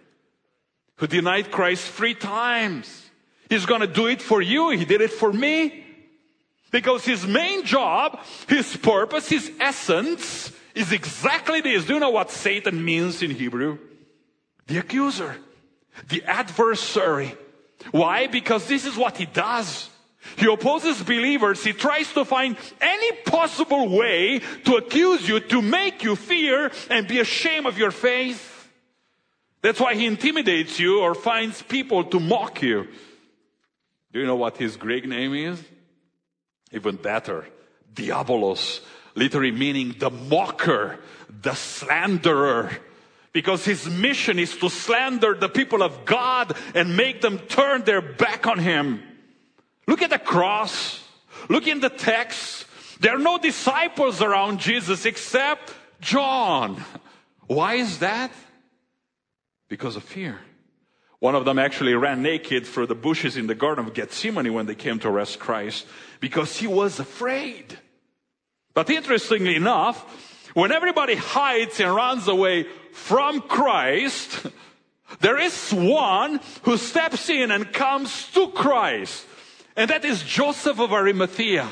who 1.00 1.08
denied 1.08 1.50
Christ 1.50 1.92
three 1.92 2.14
times. 2.14 3.10
He's 3.50 3.66
going 3.66 3.82
to 3.82 3.88
do 3.88 4.08
it 4.08 4.22
for 4.22 4.42
you. 4.42 4.70
He 4.70 4.86
did 4.86 5.02
it 5.02 5.12
for 5.12 5.34
me. 5.34 5.86
Because 6.72 7.04
his 7.04 7.26
main 7.26 7.66
job, 7.66 8.20
his 8.48 8.78
purpose, 8.78 9.28
his 9.28 9.52
essence 9.60 10.52
is 10.76 10.92
exactly 10.92 11.62
this. 11.62 11.86
Do 11.86 11.96
you 11.96 12.00
know 12.00 12.12
what 12.12 12.30
Satan 12.30 12.84
means 12.84 13.24
in 13.24 13.32
Hebrew? 13.32 13.80
The 14.68 14.78
accuser, 14.78 15.36
the 16.10 16.24
adversary. 16.26 17.36
Why? 17.92 18.28
Because 18.28 18.68
this 18.68 18.86
is 18.86 18.96
what 18.96 19.18
he 19.18 19.26
does. 19.26 19.90
He 20.36 20.46
opposes 20.52 21.02
believers. 21.02 21.64
He 21.64 21.74
tries 21.74 22.12
to 22.14 22.26
find 22.26 22.56
any 22.82 23.12
possible 23.24 23.90
way 23.98 24.42
to 24.66 24.76
accuse 24.76 25.28
you, 25.28 25.40
to 25.40 25.62
make 25.62 26.04
you 26.04 26.16
fear 26.16 26.72
and 26.90 27.08
be 27.08 27.20
ashamed 27.20 27.66
of 27.66 27.78
your 27.78 27.92
faith. 27.92 28.49
That's 29.62 29.80
why 29.80 29.96
he 29.96 30.06
intimidates 30.06 30.80
you 30.80 31.02
or 31.02 31.14
finds 31.14 31.62
people 31.62 32.06
to 32.06 32.20
mock 32.20 32.62
you. 32.62 32.88
Do 34.12 34.20
you 34.20 34.26
know 34.26 34.38
what 34.38 34.58
his 34.58 34.78
Greek 34.78 35.06
name 35.06 35.34
is? 35.34 35.62
Even 36.72 36.96
better. 36.96 37.46
Diabolos. 37.94 38.82
Literally 39.16 39.52
meaning 39.52 39.96
the 40.00 40.10
mocker, 40.10 41.00
the 41.42 41.54
slanderer. 41.54 42.72
Because 43.34 43.66
his 43.66 43.88
mission 43.88 44.40
is 44.40 44.56
to 44.58 44.70
slander 44.70 45.36
the 45.36 45.50
people 45.50 45.84
of 45.84 46.06
God 46.06 46.56
and 46.74 46.98
make 46.98 47.22
them 47.22 47.38
turn 47.38 47.84
their 47.84 48.02
back 48.02 48.48
on 48.48 48.60
him. 48.60 49.04
Look 49.88 50.02
at 50.02 50.10
the 50.10 50.20
cross. 50.20 51.04
Look 51.50 51.68
in 51.68 51.80
the 51.80 51.90
text. 51.90 52.66
There 53.02 53.16
are 53.16 53.20
no 53.20 53.38
disciples 53.38 54.22
around 54.22 54.60
Jesus 54.60 55.06
except 55.06 55.74
John. 56.02 56.84
Why 57.48 57.76
is 57.76 58.00
that? 58.00 58.32
Because 59.70 59.96
of 59.96 60.04
fear. 60.04 60.40
One 61.20 61.36
of 61.36 61.46
them 61.46 61.60
actually 61.60 61.94
ran 61.94 62.22
naked 62.22 62.66
through 62.66 62.88
the 62.88 62.96
bushes 62.96 63.38
in 63.38 63.48
the 63.48 63.56
Garden 63.56 63.86
of 63.86 63.94
Gethsemane 63.94 64.54
when 64.54 64.66
they 64.66 64.76
came 64.76 65.00
to 65.00 65.10
arrest 65.10 65.40
Christ 65.40 65.86
because 66.20 66.58
he 66.58 66.68
was 66.68 67.00
afraid. 67.00 67.78
But 68.74 68.90
interestingly 68.90 69.56
enough, 69.56 70.52
when 70.54 70.72
everybody 70.72 71.16
hides 71.16 71.80
and 71.80 71.94
runs 71.94 72.28
away 72.28 72.68
from 72.94 73.42
Christ, 73.42 74.48
there 75.20 75.38
is 75.38 75.72
one 75.72 76.40
who 76.64 76.78
steps 76.78 77.30
in 77.30 77.52
and 77.52 77.74
comes 77.74 78.32
to 78.32 78.48
Christ. 78.50 79.26
And 79.76 79.90
that 79.90 80.06
is 80.06 80.24
Joseph 80.24 80.80
of 80.80 80.94
Arimathea. 80.94 81.68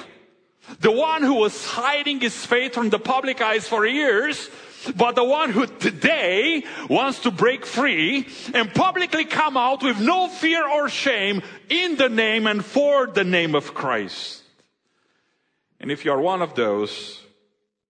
The 0.81 0.91
one 0.91 1.23
who 1.23 1.35
was 1.35 1.65
hiding 1.65 2.19
his 2.19 2.45
faith 2.45 2.73
from 2.73 2.89
the 2.89 2.99
public 2.99 3.41
eyes 3.41 3.67
for 3.67 3.85
years 3.85 4.49
but 4.95 5.15
the 5.15 5.23
one 5.23 5.51
who 5.51 5.65
today 5.65 6.63
wants 6.89 7.19
to 7.21 7.31
break 7.31 7.65
free 7.65 8.27
and 8.53 8.73
publicly 8.73 9.25
come 9.25 9.57
out 9.57 9.83
with 9.83 9.99
no 9.99 10.27
fear 10.27 10.67
or 10.67 10.89
shame 10.89 11.41
in 11.69 11.97
the 11.97 12.09
name 12.09 12.47
and 12.47 12.63
for 12.63 13.07
the 13.07 13.23
name 13.23 13.55
of 13.55 13.73
Christ. 13.73 14.43
And 15.79 15.91
if 15.91 16.05
you 16.05 16.11
are 16.11 16.21
one 16.21 16.41
of 16.41 16.55
those 16.55 17.21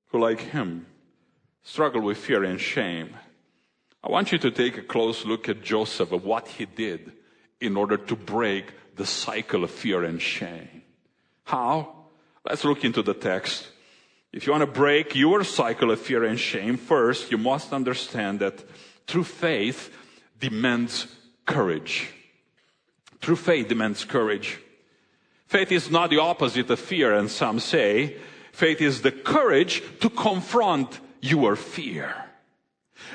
who, 0.08 0.20
like 0.20 0.40
him, 0.40 0.86
struggle 1.64 2.02
with 2.02 2.18
fear 2.18 2.44
and 2.44 2.60
shame, 2.60 3.16
I 4.04 4.10
want 4.10 4.32
you 4.32 4.38
to 4.40 4.52
take 4.52 4.78
a 4.78 4.82
close 4.82 5.26
look 5.26 5.50
at 5.50 5.64
Joseph 5.64 6.12
of 6.12 6.24
what 6.24 6.48
he 6.48 6.66
did 6.66 7.12
in 7.60 7.76
order 7.76 7.98
to 7.98 8.16
break 8.16 8.74
the 8.96 9.06
cycle 9.06 9.64
of 9.64 9.72
fear 9.72 10.04
and 10.04 10.22
shame. 10.22 10.84
How? 11.44 12.06
Let's 12.46 12.64
look 12.64 12.84
into 12.84 13.02
the 13.02 13.14
text. 13.14 13.68
If 14.34 14.46
you 14.46 14.52
want 14.52 14.62
to 14.62 14.80
break 14.80 15.16
your 15.16 15.44
cycle 15.44 15.92
of 15.92 16.00
fear 16.00 16.24
and 16.24 16.40
shame, 16.40 16.78
first 16.78 17.32
you 17.32 17.38
must 17.38 17.74
understand 17.74 18.40
that 18.40 18.64
true 19.08 19.24
faith 19.24 19.92
demands 20.40 21.08
courage. 21.46 22.10
True 23.22 23.36
faith 23.36 23.68
demands 23.68 24.06
courage. 24.06 24.60
Faith 25.48 25.72
is 25.72 25.90
not 25.90 26.10
the 26.10 26.20
opposite 26.20 26.70
of 26.70 26.80
fear, 26.80 27.14
and 27.14 27.32
some 27.32 27.60
say 27.60 28.18
faith 28.52 28.82
is 28.82 29.02
the 29.02 29.12
courage 29.12 29.82
to 30.02 30.10
confront 30.10 31.00
your 31.22 31.56
fear. 31.56 32.14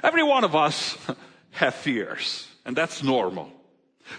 Every 0.02 0.22
one 0.22 0.44
of 0.44 0.56
us 0.56 0.96
have 1.50 1.74
fears, 1.74 2.48
and 2.64 2.74
that's 2.74 3.02
normal. 3.02 3.52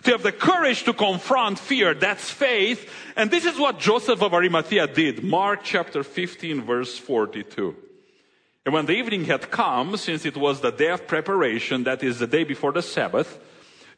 To 0.03 0.11
have 0.11 0.23
the 0.23 0.31
courage 0.31 0.83
to 0.83 0.93
confront 0.93 1.59
fear, 1.59 1.93
that's 1.93 2.29
faith. 2.29 2.89
And 3.15 3.31
this 3.31 3.45
is 3.45 3.57
what 3.57 3.79
Joseph 3.79 4.21
of 4.21 4.33
Arimathea 4.33 4.87
did. 4.87 5.23
Mark 5.23 5.61
chapter 5.63 6.03
15 6.03 6.63
verse 6.63 6.97
42. 6.97 7.75
And 8.65 8.73
when 8.73 8.85
the 8.85 8.93
evening 8.93 9.25
had 9.25 9.51
come, 9.51 9.97
since 9.97 10.25
it 10.25 10.37
was 10.37 10.61
the 10.61 10.71
day 10.71 10.89
of 10.89 11.07
preparation, 11.07 11.83
that 11.83 12.01
is 12.01 12.19
the 12.19 12.27
day 12.27 12.43
before 12.43 12.71
the 12.71 12.81
Sabbath, 12.81 13.39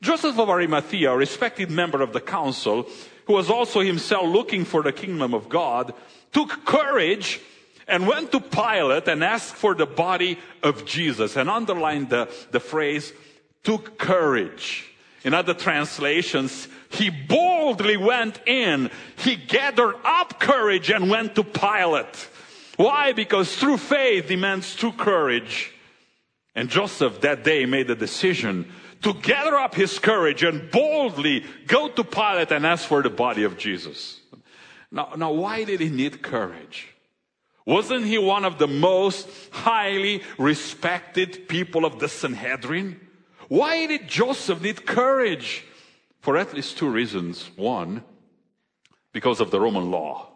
Joseph 0.01 0.37
of 0.37 0.49
Arimathea, 0.49 1.11
a 1.11 1.17
respected 1.17 1.71
member 1.71 2.01
of 2.01 2.13
the 2.13 2.21
council, 2.21 2.87
who 3.25 3.33
was 3.33 3.49
also 3.49 3.81
himself 3.81 4.27
looking 4.27 4.65
for 4.65 4.83
the 4.83 4.91
kingdom 4.91 5.33
of 5.33 5.49
God, 5.49 5.93
took 6.31 6.65
courage 6.65 7.39
and 7.87 8.07
went 8.07 8.31
to 8.31 8.39
Pilate 8.39 9.07
and 9.07 9.23
asked 9.23 9.55
for 9.55 9.75
the 9.75 9.85
body 9.85 10.39
of 10.63 10.85
Jesus 10.85 11.35
and 11.35 11.49
underlined 11.49 12.09
the, 12.09 12.29
the 12.51 12.59
phrase, 12.59 13.13
took 13.63 13.97
courage. 13.97 14.91
In 15.25 15.33
other 15.33 15.55
translations, 15.55 16.67
he 16.89 17.09
boldly 17.09 17.97
went 17.97 18.39
in. 18.45 18.91
He 19.17 19.35
gathered 19.35 19.95
up 20.03 20.39
courage 20.39 20.91
and 20.91 21.09
went 21.09 21.33
to 21.33 21.43
Pilate. 21.43 22.29
Why? 22.77 23.11
Because 23.11 23.57
true 23.57 23.77
faith 23.77 24.27
demands 24.27 24.75
true 24.75 24.91
courage. 24.91 25.73
And 26.53 26.69
Joseph 26.69 27.21
that 27.21 27.43
day 27.43 27.65
made 27.65 27.89
a 27.89 27.95
decision 27.95 28.71
to 29.01 29.15
gather 29.15 29.55
up 29.55 29.73
his 29.73 29.97
courage 29.97 30.43
and 30.43 30.69
boldly 30.69 31.43
go 31.65 31.89
to 31.89 32.03
Pilate 32.03 32.51
and 32.51 32.63
ask 32.63 32.87
for 32.87 33.01
the 33.01 33.09
body 33.09 33.43
of 33.43 33.57
Jesus. 33.57 34.21
Now, 34.91 35.13
now, 35.17 35.31
why 35.31 35.63
did 35.63 35.79
he 35.79 35.89
need 35.89 36.21
courage? 36.21 36.87
Wasn't 37.65 38.05
he 38.05 38.19
one 38.19 38.45
of 38.45 38.59
the 38.59 38.67
most 38.67 39.27
highly 39.49 40.21
respected 40.37 41.47
people 41.47 41.83
of 41.83 41.97
the 41.97 42.07
Sanhedrin? 42.07 43.04
Why 43.47 43.85
did 43.85 44.07
Joseph 44.07 44.61
need 44.61 44.85
courage? 44.85 45.63
For 46.21 46.37
at 46.37 46.53
least 46.53 46.77
two 46.77 46.89
reasons. 46.89 47.49
One, 47.55 48.03
because 49.13 49.39
of 49.39 49.51
the 49.51 49.59
Roman 49.59 49.91
law. 49.91 50.29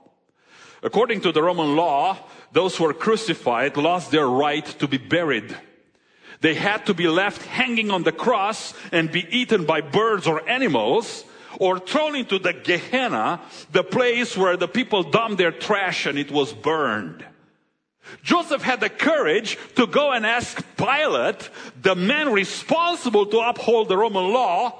According 0.81 1.21
to 1.21 1.31
the 1.31 1.43
Roman 1.43 1.75
law, 1.75 2.17
those 2.51 2.77
who 2.77 2.85
were 2.85 2.93
crucified 2.93 3.75
lost 3.75 4.11
their 4.11 4.27
right 4.27 4.65
to 4.79 4.87
be 4.87 4.97
buried. 4.97 5.55
They 6.41 6.53
had 6.53 6.85
to 6.85 6.93
be 6.93 7.07
left 7.07 7.41
hanging 7.43 7.91
on 7.91 8.03
the 8.03 8.13
cross 8.13 8.73
and 8.91 9.11
be 9.11 9.27
eaten 9.35 9.65
by 9.65 9.81
birds 9.81 10.25
or 10.25 10.47
animals 10.47 11.25
or 11.59 11.79
thrown 11.79 12.15
into 12.15 12.39
the 12.39 12.53
Gehenna, 12.53 13.41
the 13.71 13.83
place 13.83 14.37
where 14.37 14.55
the 14.55 14.67
people 14.67 15.03
dumped 15.03 15.37
their 15.37 15.51
trash 15.51 16.05
and 16.05 16.17
it 16.17 16.31
was 16.31 16.53
burned. 16.53 17.25
Joseph 18.23 18.61
had 18.61 18.79
the 18.79 18.89
courage 18.89 19.57
to 19.75 19.87
go 19.87 20.11
and 20.11 20.25
ask 20.25 20.63
Pilate, 20.77 21.49
the 21.81 21.95
man 21.95 22.31
responsible 22.31 23.25
to 23.27 23.39
uphold 23.39 23.89
the 23.89 23.97
Roman 23.97 24.33
law, 24.33 24.73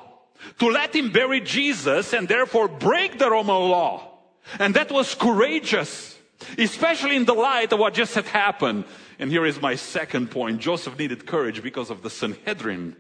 to 0.60 0.68
let 0.68 0.96
him 0.96 1.12
bury 1.12 1.42
Jesus 1.42 2.14
and 2.14 2.28
therefore 2.28 2.68
break 2.68 3.20
the 3.20 3.30
Roman 3.30 3.70
law. 3.70 4.10
And 4.58 4.74
that 4.76 4.92
was 4.92 5.16
courageous, 5.16 6.18
especially 6.58 7.16
in 7.16 7.26
the 7.26 7.34
light 7.34 7.74
of 7.74 7.80
what 7.80 7.94
just 7.94 8.16
had 8.16 8.26
happened. 8.26 8.86
And 9.20 9.30
here 9.30 9.46
is 9.46 9.62
my 9.62 9.76
second 9.76 10.32
point. 10.32 10.60
Joseph 10.60 10.98
needed 10.98 11.26
courage 11.26 11.62
because 11.62 11.90
of 11.90 12.02
the 12.02 12.10
Sanhedrin. 12.10 12.96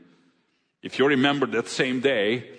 If 0.83 0.99
you 0.99 1.07
remember 1.07 1.45
that 1.47 1.67
same 1.67 2.01
day, 2.01 2.51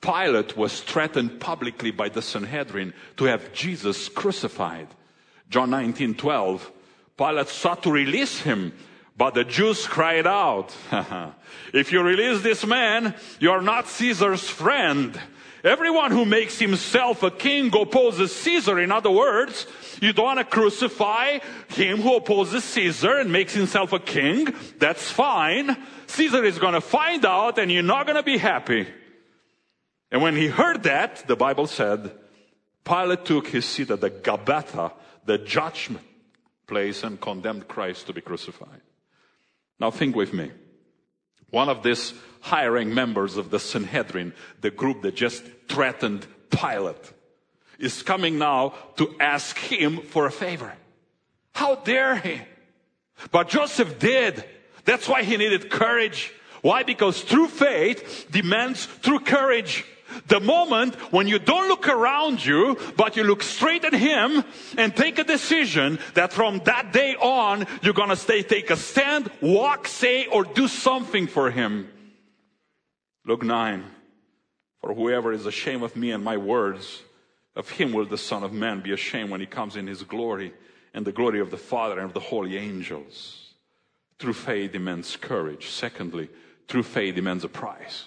Pilate 0.00 0.56
was 0.56 0.80
threatened 0.80 1.40
publicly 1.40 1.90
by 1.90 2.08
the 2.08 2.22
Sanhedrin 2.22 2.92
to 3.16 3.24
have 3.24 3.52
Jesus 3.52 4.08
crucified. 4.08 4.88
John 5.48 5.70
19, 5.70 6.14
12. 6.14 6.72
Pilate 7.16 7.48
sought 7.48 7.82
to 7.84 7.90
release 7.90 8.40
him, 8.40 8.72
but 9.16 9.34
the 9.34 9.44
Jews 9.44 9.86
cried 9.86 10.26
out, 10.26 10.76
if 11.72 11.90
you 11.90 12.02
release 12.02 12.42
this 12.42 12.66
man, 12.66 13.14
you 13.40 13.50
are 13.50 13.62
not 13.62 13.88
Caesar's 13.88 14.48
friend. 14.48 15.18
Everyone 15.64 16.10
who 16.10 16.26
makes 16.26 16.58
himself 16.58 17.22
a 17.22 17.30
king 17.30 17.74
opposes 17.74 18.34
Caesar. 18.36 18.78
In 18.78 18.92
other 18.92 19.10
words, 19.10 19.66
you 20.02 20.12
don't 20.12 20.26
want 20.26 20.38
to 20.38 20.44
crucify 20.44 21.38
him 21.68 22.02
who 22.02 22.16
opposes 22.16 22.62
Caesar 22.64 23.16
and 23.16 23.32
makes 23.32 23.54
himself 23.54 23.94
a 23.94 23.98
king. 23.98 24.54
That's 24.78 25.10
fine. 25.10 25.76
Caesar 26.06 26.44
is 26.44 26.58
going 26.58 26.74
to 26.74 26.82
find 26.82 27.24
out 27.24 27.58
and 27.58 27.72
you're 27.72 27.82
not 27.82 28.06
going 28.06 28.16
to 28.16 28.22
be 28.22 28.36
happy. 28.36 28.86
And 30.12 30.22
when 30.22 30.36
he 30.36 30.46
heard 30.48 30.82
that, 30.84 31.26
the 31.26 31.34
Bible 31.34 31.66
said, 31.66 32.12
Pilate 32.84 33.24
took 33.24 33.48
his 33.48 33.64
seat 33.64 33.90
at 33.90 34.02
the 34.02 34.10
Gabbatha, 34.10 34.92
the 35.24 35.38
judgment 35.38 36.04
place, 36.66 37.02
and 37.02 37.20
condemned 37.20 37.68
Christ 37.68 38.06
to 38.06 38.12
be 38.12 38.20
crucified. 38.20 38.80
Now 39.78 39.90
think 39.90 40.16
with 40.16 40.32
me. 40.32 40.50
One 41.50 41.68
of 41.68 41.82
these 41.82 42.12
hiring 42.40 42.92
members 42.92 43.36
of 43.36 43.50
the 43.50 43.60
Sanhedrin, 43.60 44.32
the 44.60 44.70
group 44.70 45.02
that 45.02 45.14
just 45.14 45.44
threatened 45.68 46.26
Pilate, 46.50 47.12
is 47.78 48.02
coming 48.02 48.38
now 48.38 48.74
to 48.96 49.14
ask 49.20 49.56
him 49.58 49.98
for 49.98 50.26
a 50.26 50.30
favor. 50.30 50.72
How 51.52 51.76
dare 51.76 52.16
he? 52.16 52.40
But 53.30 53.48
Joseph 53.48 53.98
did. 53.98 54.44
That's 54.84 55.08
why 55.08 55.22
he 55.22 55.36
needed 55.36 55.70
courage. 55.70 56.32
Why? 56.62 56.82
Because 56.82 57.22
true 57.22 57.48
faith 57.48 58.26
demands 58.30 58.88
true 59.02 59.20
courage. 59.20 59.84
The 60.26 60.40
moment 60.40 60.94
when 61.12 61.28
you 61.28 61.38
don't 61.38 61.68
look 61.68 61.88
around 61.88 62.44
you, 62.44 62.78
but 62.96 63.16
you 63.16 63.24
look 63.24 63.42
straight 63.42 63.84
at 63.84 63.92
Him 63.92 64.44
and 64.76 64.94
take 64.94 65.18
a 65.18 65.24
decision 65.24 65.98
that 66.14 66.32
from 66.32 66.60
that 66.64 66.92
day 66.92 67.16
on, 67.16 67.66
you're 67.82 67.94
gonna 67.94 68.16
stay, 68.16 68.42
take 68.42 68.70
a 68.70 68.76
stand, 68.76 69.30
walk, 69.40 69.88
say, 69.88 70.26
or 70.26 70.44
do 70.44 70.68
something 70.68 71.26
for 71.26 71.50
Him. 71.50 71.88
Luke 73.24 73.42
9. 73.42 73.84
For 74.80 74.94
whoever 74.94 75.32
is 75.32 75.46
ashamed 75.46 75.82
of 75.82 75.96
me 75.96 76.12
and 76.12 76.22
my 76.22 76.36
words, 76.36 77.02
of 77.56 77.70
him 77.70 77.92
will 77.92 78.04
the 78.04 78.18
Son 78.18 78.44
of 78.44 78.52
Man 78.52 78.82
be 78.82 78.92
ashamed 78.92 79.30
when 79.30 79.40
he 79.40 79.46
comes 79.46 79.74
in 79.74 79.86
his 79.86 80.02
glory 80.02 80.52
and 80.94 81.04
the 81.04 81.12
glory 81.12 81.40
of 81.40 81.50
the 81.50 81.56
Father 81.56 81.98
and 81.98 82.04
of 82.04 82.12
the 82.12 82.20
holy 82.20 82.56
angels. 82.56 83.54
True 84.18 84.34
faith 84.34 84.72
demands 84.72 85.16
courage. 85.16 85.68
Secondly, 85.70 86.28
true 86.68 86.82
faith 86.82 87.14
demands 87.14 87.44
a 87.44 87.48
price. 87.48 88.04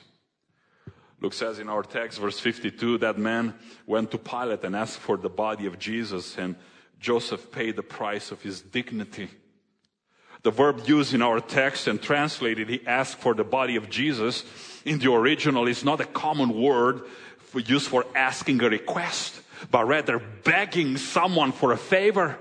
Luke 1.22 1.34
says 1.34 1.60
in 1.60 1.68
our 1.68 1.84
text, 1.84 2.20
verse 2.20 2.40
52, 2.40 3.00
that 3.00 3.18
man 3.18 3.54
went 3.86 4.12
to 4.12 4.18
Pilate 4.18 4.64
and 4.64 4.76
asked 4.76 5.00
for 5.00 5.18
the 5.18 5.30
body 5.30 5.66
of 5.66 5.78
Jesus, 5.78 6.38
and 6.38 6.56
Joseph 7.00 7.52
paid 7.52 7.76
the 7.76 7.84
price 7.84 8.32
of 8.32 8.42
his 8.42 8.62
dignity. 8.62 9.30
The 10.44 10.52
verb 10.52 10.84
used 10.88 11.14
in 11.14 11.22
our 11.22 11.42
text 11.42 11.88
and 11.88 12.02
translated, 12.02 12.70
he 12.70 12.86
asked 12.88 13.18
for 13.18 13.34
the 13.34 13.44
body 13.44 13.76
of 13.76 13.90
Jesus, 13.90 14.46
in 14.86 15.00
the 15.00 15.12
original 15.12 15.68
is 15.68 15.84
not 15.84 16.00
a 16.00 16.06
common 16.06 16.50
word 16.62 17.02
for, 17.38 17.60
used 17.60 17.88
for 17.88 18.06
asking 18.16 18.62
a 18.64 18.70
request, 18.70 19.42
but 19.70 19.86
rather 19.86 20.20
begging 20.20 20.96
someone 20.96 21.52
for 21.52 21.74
a 21.74 21.78
favor. 21.78 22.38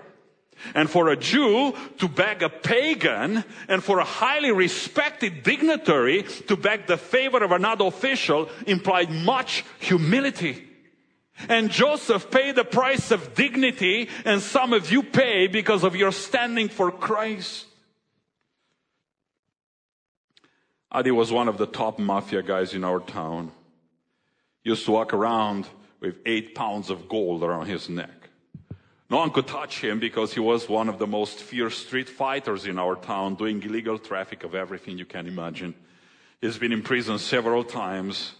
And 0.75 0.91
for 0.91 1.09
a 1.09 1.17
Jew 1.17 1.75
to 1.99 2.09
beg 2.09 2.43
a 2.43 2.49
pagan 2.49 3.45
and 3.69 3.83
for 3.83 3.99
a 3.99 4.05
highly 4.05 4.53
respected 4.53 5.43
dignitary 5.43 6.25
to 6.49 6.57
beg 6.57 6.87
the 6.87 6.97
favor 6.97 7.43
of 7.43 7.53
another 7.53 7.87
official 7.87 8.49
implied 8.67 9.11
much 9.11 9.65
humility. 9.79 10.65
And 11.49 11.71
Joseph 11.71 12.31
paid 12.31 12.57
the 12.57 12.65
price 12.65 13.11
of 13.11 13.35
dignity 13.35 14.09
and 14.25 14.41
some 14.41 14.73
of 14.73 14.91
you 14.91 15.03
pay 15.03 15.47
because 15.47 15.85
of 15.85 15.95
your 15.95 16.13
standing 16.13 16.69
for 16.69 16.91
Christ. 16.91 17.67
Adi 20.91 21.11
was 21.11 21.31
one 21.31 21.49
of 21.49 21.59
the 21.59 21.67
top 21.67 21.99
mafia 21.99 22.43
guys 22.43 22.75
in 22.75 22.83
our 22.83 22.99
town. 22.99 23.53
Used 24.65 24.87
to 24.87 24.93
walk 24.93 25.13
around 25.13 25.67
with 26.01 26.17
eight 26.27 26.55
pounds 26.55 26.91
of 26.91 27.09
gold 27.09 27.43
around 27.43 27.67
his 27.67 27.89
neck. 27.89 28.18
No 29.11 29.19
one 29.19 29.31
could 29.31 29.47
touch 29.47 29.81
him 29.81 29.99
because 29.99 30.35
he 30.35 30.41
was 30.41 30.69
one 30.69 30.89
of 30.89 30.99
the 30.99 31.07
most 31.07 31.41
fierce 31.41 31.79
street 31.79 32.09
fighters 32.09 32.67
in 32.67 32.79
our 32.79 32.95
town, 32.95 33.37
doing 33.37 33.63
illegal 33.63 33.99
traffic 33.99 34.45
of 34.45 34.55
everything 34.55 34.99
you 34.99 35.07
can 35.07 35.27
imagine. 35.27 35.75
He's 36.43 36.59
been 36.59 36.73
in 36.73 36.83
prison 36.83 37.19
several 37.19 37.65
times. 37.65 38.33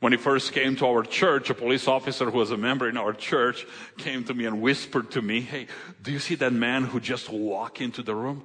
When 0.00 0.12
he 0.12 0.18
first 0.18 0.52
came 0.52 0.76
to 0.76 0.86
our 0.86 1.02
church, 1.02 1.50
a 1.50 1.54
police 1.54 1.88
officer 1.88 2.30
who 2.30 2.38
was 2.38 2.50
a 2.50 2.56
member 2.56 2.88
in 2.88 2.96
our 2.96 3.12
church 3.12 3.66
came 3.98 4.24
to 4.24 4.34
me 4.34 4.44
and 4.44 4.60
whispered 4.60 5.10
to 5.12 5.22
me, 5.22 5.40
Hey, 5.40 5.66
do 6.02 6.12
you 6.12 6.18
see 6.18 6.34
that 6.36 6.52
man 6.52 6.84
who 6.84 7.00
just 7.00 7.30
walked 7.30 7.80
into 7.80 8.02
the 8.02 8.14
room? 8.14 8.42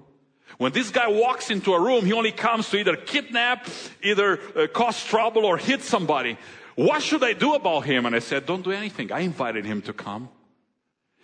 When 0.58 0.72
this 0.72 0.92
guy 0.92 1.08
walks 1.08 1.50
into 1.50 1.74
a 1.74 1.82
room, 1.82 2.06
he 2.06 2.14
only 2.14 2.32
comes 2.32 2.70
to 2.70 2.78
either 2.78 2.96
kidnap, 2.96 3.68
either 4.02 4.40
uh, 4.56 4.68
cause 4.68 5.04
trouble 5.04 5.46
or 5.46 5.58
hit 5.58 5.82
somebody. 5.82 6.38
What 6.76 7.02
should 7.02 7.24
I 7.24 7.34
do 7.34 7.54
about 7.54 7.82
him? 7.82 8.06
And 8.06 8.16
I 8.16 8.20
said, 8.20 8.46
don't 8.46 8.64
do 8.64 8.72
anything. 8.72 9.12
I 9.12 9.22
invited 9.22 9.66
him 9.66 9.82
to 9.84 9.94
come. 9.94 10.30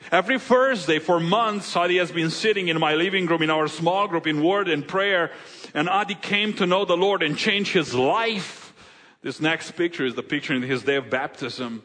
Every 0.10 0.40
Thursday 0.40 1.00
for 1.00 1.20
months, 1.20 1.76
Adi 1.76 1.98
has 1.98 2.12
been 2.12 2.32
sitting 2.32 2.70
in 2.70 2.80
my 2.80 2.96
living 2.96 3.28
room 3.28 3.42
in 3.42 3.50
our 3.50 3.68
small 3.68 4.08
group 4.08 4.26
in 4.26 4.44
word 4.44 4.68
and 4.68 4.88
prayer. 4.88 5.32
And 5.74 5.88
Adi 5.88 6.16
came 6.16 6.54
to 6.54 6.66
know 6.66 6.86
the 6.86 6.98
Lord 6.98 7.22
and 7.22 7.38
change 7.38 7.72
his 7.72 7.94
life. 7.94 8.74
This 9.22 9.40
next 9.40 9.72
picture 9.72 10.06
is 10.06 10.16
the 10.16 10.24
picture 10.24 10.54
in 10.54 10.64
his 10.64 10.84
day 10.84 10.96
of 10.96 11.10
baptism. 11.10 11.84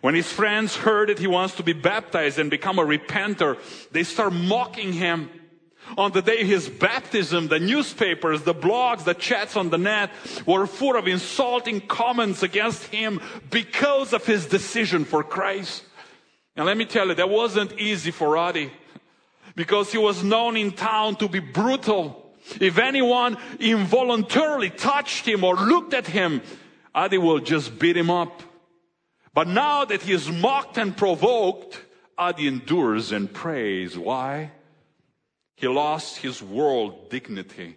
When 0.00 0.14
his 0.14 0.30
friends 0.30 0.76
heard 0.76 1.08
that 1.08 1.18
he 1.18 1.26
wants 1.26 1.54
to 1.54 1.62
be 1.62 1.72
baptized 1.72 2.38
and 2.38 2.50
become 2.50 2.78
a 2.78 2.84
repenter, 2.84 3.56
they 3.92 4.02
start 4.02 4.32
mocking 4.32 4.92
him. 4.92 5.30
On 5.96 6.10
the 6.10 6.20
day 6.20 6.42
of 6.42 6.48
his 6.48 6.68
baptism, 6.68 7.48
the 7.48 7.60
newspapers, 7.60 8.42
the 8.42 8.54
blogs, 8.54 9.04
the 9.04 9.14
chats 9.14 9.56
on 9.56 9.70
the 9.70 9.78
net 9.78 10.10
were 10.44 10.66
full 10.66 10.96
of 10.96 11.06
insulting 11.06 11.80
comments 11.80 12.42
against 12.42 12.84
him 12.86 13.20
because 13.50 14.12
of 14.12 14.26
his 14.26 14.46
decision 14.46 15.04
for 15.04 15.22
Christ. 15.22 15.84
And 16.56 16.64
let 16.64 16.76
me 16.76 16.86
tell 16.86 17.08
you, 17.08 17.14
that 17.14 17.28
wasn't 17.28 17.78
easy 17.78 18.10
for 18.10 18.36
Adi 18.36 18.72
because 19.54 19.92
he 19.92 19.98
was 19.98 20.24
known 20.24 20.56
in 20.56 20.72
town 20.72 21.16
to 21.16 21.28
be 21.28 21.40
brutal. 21.40 22.34
If 22.60 22.78
anyone 22.78 23.36
involuntarily 23.58 24.70
touched 24.70 25.26
him 25.26 25.44
or 25.44 25.56
looked 25.56 25.94
at 25.94 26.06
him, 26.06 26.42
Adi 26.94 27.18
will 27.18 27.40
just 27.40 27.78
beat 27.78 27.96
him 27.96 28.10
up. 28.10 28.42
But 29.34 29.48
now 29.48 29.84
that 29.84 30.02
he 30.02 30.12
is 30.12 30.30
mocked 30.30 30.78
and 30.78 30.96
provoked, 30.96 31.82
Adi 32.16 32.48
endures 32.48 33.12
and 33.12 33.32
prays. 33.32 33.98
Why? 33.98 34.52
He 35.56 35.68
lost 35.68 36.18
his 36.18 36.42
world 36.42 37.10
dignity, 37.10 37.76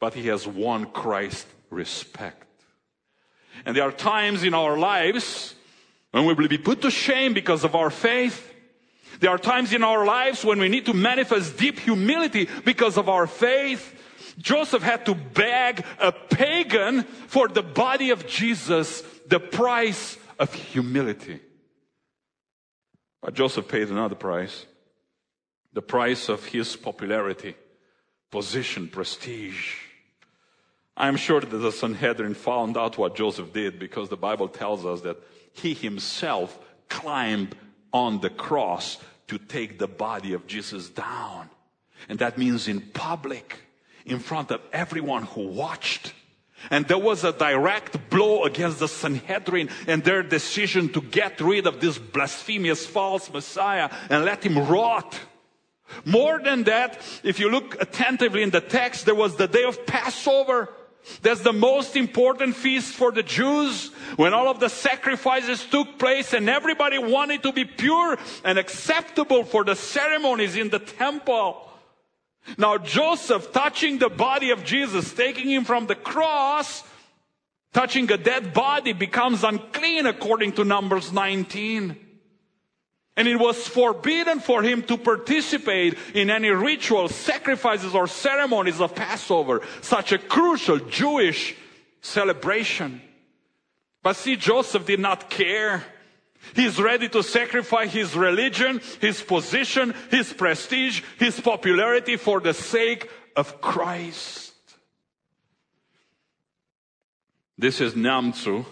but 0.00 0.14
he 0.14 0.28
has 0.28 0.46
won 0.46 0.86
Christ 0.86 1.46
respect. 1.70 2.46
And 3.64 3.76
there 3.76 3.84
are 3.84 3.92
times 3.92 4.42
in 4.42 4.54
our 4.54 4.78
lives 4.78 5.55
when 6.24 6.36
we 6.36 6.42
will 6.42 6.48
be 6.48 6.56
put 6.56 6.80
to 6.80 6.90
shame 6.90 7.34
because 7.34 7.62
of 7.62 7.74
our 7.74 7.90
faith. 7.90 8.52
There 9.20 9.30
are 9.30 9.38
times 9.38 9.72
in 9.74 9.82
our 9.82 10.06
lives 10.06 10.44
when 10.44 10.58
we 10.58 10.68
need 10.68 10.86
to 10.86 10.94
manifest 10.94 11.58
deep 11.58 11.78
humility 11.78 12.48
because 12.64 12.96
of 12.96 13.08
our 13.08 13.26
faith. 13.26 13.92
Joseph 14.38 14.82
had 14.82 15.04
to 15.06 15.14
beg 15.14 15.84
a 15.98 16.12
pagan 16.12 17.02
for 17.02 17.48
the 17.48 17.62
body 17.62 18.10
of 18.10 18.26
Jesus, 18.26 19.02
the 19.26 19.40
price 19.40 20.16
of 20.38 20.52
humility. 20.52 21.40
But 23.20 23.34
Joseph 23.34 23.68
paid 23.68 23.88
another 23.88 24.14
price. 24.14 24.64
The 25.72 25.82
price 25.82 26.30
of 26.30 26.46
his 26.46 26.76
popularity, 26.76 27.56
position, 28.30 28.88
prestige. 28.88 29.74
I'm 30.96 31.16
sure 31.16 31.40
that 31.40 31.56
the 31.56 31.72
Sanhedrin 31.72 32.32
found 32.32 32.78
out 32.78 32.96
what 32.96 33.16
Joseph 33.16 33.52
did 33.52 33.78
because 33.78 34.08
the 34.08 34.16
Bible 34.16 34.48
tells 34.48 34.86
us 34.86 35.02
that 35.02 35.18
he 35.58 35.74
himself 35.74 36.58
climbed 36.88 37.56
on 37.92 38.20
the 38.20 38.30
cross 38.30 38.98
to 39.28 39.38
take 39.38 39.78
the 39.78 39.88
body 39.88 40.32
of 40.32 40.46
Jesus 40.46 40.88
down. 40.88 41.50
And 42.08 42.18
that 42.18 42.38
means 42.38 42.68
in 42.68 42.80
public, 42.80 43.56
in 44.04 44.18
front 44.18 44.50
of 44.50 44.60
everyone 44.72 45.24
who 45.24 45.48
watched. 45.48 46.12
And 46.70 46.86
there 46.86 46.98
was 46.98 47.24
a 47.24 47.32
direct 47.32 48.10
blow 48.10 48.44
against 48.44 48.78
the 48.78 48.88
Sanhedrin 48.88 49.68
and 49.86 50.02
their 50.02 50.22
decision 50.22 50.88
to 50.90 51.00
get 51.00 51.40
rid 51.40 51.66
of 51.66 51.80
this 51.80 51.98
blasphemous 51.98 52.86
false 52.86 53.30
Messiah 53.32 53.90
and 54.10 54.24
let 54.24 54.44
him 54.44 54.58
rot. 54.58 55.18
More 56.04 56.40
than 56.42 56.64
that, 56.64 57.00
if 57.22 57.38
you 57.38 57.50
look 57.50 57.80
attentively 57.80 58.42
in 58.42 58.50
the 58.50 58.60
text, 58.60 59.06
there 59.06 59.14
was 59.14 59.36
the 59.36 59.46
day 59.48 59.64
of 59.64 59.86
Passover. 59.86 60.68
That's 61.22 61.42
the 61.42 61.52
most 61.52 61.94
important 61.94 62.56
feast 62.56 62.94
for 62.94 63.12
the 63.12 63.22
Jews 63.22 63.92
when 64.16 64.32
all 64.32 64.48
of 64.48 64.60
the 64.60 64.68
sacrifices 64.68 65.64
took 65.64 65.98
place 65.98 66.32
and 66.32 66.48
everybody 66.48 66.98
wanted 66.98 67.42
to 67.42 67.52
be 67.52 67.64
pure 67.64 68.16
and 68.44 68.58
acceptable 68.58 69.44
for 69.44 69.64
the 69.64 69.74
ceremonies 69.74 70.56
in 70.56 70.70
the 70.70 70.78
temple. 70.78 71.68
Now 72.56 72.78
Joseph 72.78 73.52
touching 73.52 73.98
the 73.98 74.08
body 74.08 74.50
of 74.50 74.64
Jesus, 74.64 75.12
taking 75.12 75.50
him 75.50 75.64
from 75.64 75.86
the 75.86 75.96
cross, 75.96 76.84
touching 77.72 78.10
a 78.12 78.16
dead 78.16 78.54
body 78.54 78.92
becomes 78.92 79.42
unclean 79.42 80.06
according 80.06 80.52
to 80.52 80.64
Numbers 80.64 81.12
19. 81.12 81.96
And 83.18 83.26
it 83.26 83.36
was 83.36 83.66
forbidden 83.66 84.40
for 84.40 84.62
him 84.62 84.82
to 84.84 84.98
participate 84.98 85.96
in 86.14 86.28
any 86.28 86.50
ritual, 86.50 87.08
sacrifices, 87.08 87.94
or 87.94 88.06
ceremonies 88.06 88.80
of 88.80 88.94
Passover, 88.94 89.62
such 89.80 90.12
a 90.12 90.18
crucial 90.18 90.78
Jewish 90.78 91.56
celebration. 92.02 93.00
But 94.06 94.14
see, 94.14 94.36
Joseph 94.36 94.86
did 94.86 95.00
not 95.00 95.30
care. 95.30 95.82
He's 96.54 96.80
ready 96.80 97.08
to 97.08 97.24
sacrifice 97.24 97.92
his 97.92 98.14
religion, 98.14 98.80
his 99.00 99.20
position, 99.20 99.96
his 100.12 100.32
prestige, 100.32 101.02
his 101.18 101.40
popularity 101.40 102.14
for 102.14 102.38
the 102.38 102.54
sake 102.54 103.10
of 103.34 103.60
Christ. 103.60 104.54
This 107.58 107.80
is 107.80 107.94
Namtsu, 107.94 108.64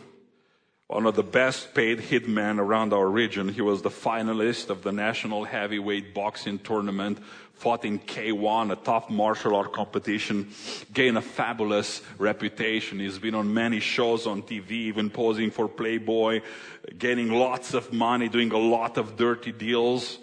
one 0.87 1.05
of 1.05 1.16
the 1.16 1.25
best 1.25 1.75
paid 1.75 1.99
hitmen 1.99 2.61
around 2.61 2.92
our 2.92 3.09
region. 3.09 3.49
He 3.49 3.61
was 3.61 3.83
the 3.83 3.90
finalist 3.90 4.70
of 4.70 4.85
the 4.85 4.92
national 4.92 5.42
heavyweight 5.42 6.14
boxing 6.14 6.61
tournament, 6.61 7.18
fought 7.54 7.84
in 7.84 7.98
K1, 7.98 8.72
a 8.72 8.76
tough 8.76 9.08
martial 9.08 9.56
art 9.56 9.72
competition, 9.72 10.48
gained 10.92 11.16
a 11.16 11.22
fabulous 11.22 12.02
reputation. 12.18 12.98
He's 12.98 13.18
been 13.18 13.34
on 13.34 13.54
many 13.54 13.80
shows 13.80 14.26
on 14.26 14.42
TV, 14.42 14.70
even 14.70 15.10
posing 15.10 15.50
for 15.50 15.68
Playboy, 15.68 16.42
gaining 16.98 17.30
lots 17.30 17.74
of 17.74 17.92
money, 17.92 18.28
doing 18.28 18.52
a 18.52 18.58
lot 18.58 18.98
of 18.98 19.16
dirty 19.16 19.52
deals. 19.52 20.18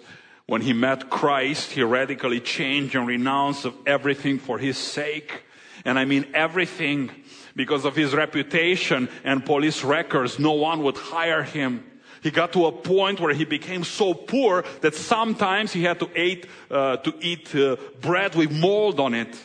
When 0.45 0.61
he 0.61 0.73
met 0.73 1.09
Christ, 1.09 1.71
he 1.71 1.81
radically 1.81 2.41
changed 2.41 2.95
and 2.95 3.07
renounced 3.07 3.65
of 3.65 3.75
everything 3.87 4.37
for 4.37 4.57
his 4.57 4.77
sake. 4.77 5.43
And 5.85 5.97
I 5.97 6.05
mean 6.05 6.27
everything 6.33 7.09
because 7.55 7.85
of 7.85 7.95
his 7.95 8.13
reputation 8.13 9.09
and 9.23 9.45
police 9.45 9.83
records, 9.83 10.39
no 10.39 10.53
one 10.53 10.83
would 10.83 10.97
hire 10.97 11.43
him. 11.43 11.85
He 12.21 12.29
got 12.29 12.53
to 12.53 12.67
a 12.67 12.71
point 12.71 13.19
where 13.19 13.33
he 13.33 13.45
became 13.45 13.83
so 13.83 14.13
poor 14.13 14.63
that 14.81 14.95
sometimes 14.95 15.73
he 15.73 15.83
had 15.83 15.99
to 15.99 16.09
eat, 16.19 16.45
uh, 16.69 16.97
to 16.97 17.13
eat 17.19 17.53
uh, 17.55 17.77
bread 17.99 18.35
with 18.35 18.51
mold 18.51 18.99
on 18.99 19.13
it. 19.15 19.35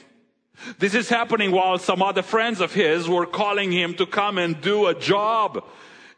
This 0.79 0.95
is 0.95 1.09
happening 1.09 1.53
while 1.53 1.79
some 1.79 2.03
other 2.03 2.23
friends 2.23 2.61
of 2.61 2.73
his 2.73 3.09
were 3.09 3.27
calling 3.27 3.73
him 3.73 3.95
to 3.95 4.07
come 4.07 4.39
and 4.39 4.61
do 4.61 4.87
a 4.87 4.95
job. 4.95 5.65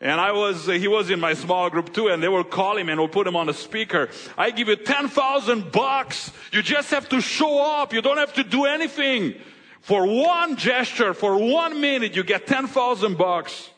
And 0.01 0.21
I 0.21 0.33
was, 0.33 0.69
uh, 0.69 0.73
he 0.73 0.87
was 0.87 1.11
in 1.11 1.19
my 1.19 1.35
small 1.35 1.71
group 1.71 1.93
too, 1.93 2.09
and 2.09 2.23
they 2.23 2.29
will 2.29 2.45
call 2.45 2.77
him 2.77 2.89
and 2.89 3.01
we'll 3.01 3.09
put 3.09 3.27
him 3.27 3.35
on 3.35 3.49
a 3.49 3.55
speaker. 3.55 4.09
I 4.37 4.51
give 4.51 4.69
you 4.69 4.77
10,000 4.77 5.73
bucks. 5.73 6.33
You 6.53 6.63
just 6.63 6.91
have 6.91 7.09
to 7.09 7.21
show 7.21 7.61
up. 7.81 7.93
You 7.93 8.01
don't 8.01 8.19
have 8.19 8.35
to 8.35 8.45
do 8.45 8.65
anything. 8.65 9.35
For 9.81 10.07
one 10.07 10.57
gesture, 10.57 11.15
for 11.15 11.37
one 11.37 11.81
minute, 11.81 12.15
you 12.15 12.23
get 12.23 12.47
10,000 12.47 13.17
bucks. 13.17 13.71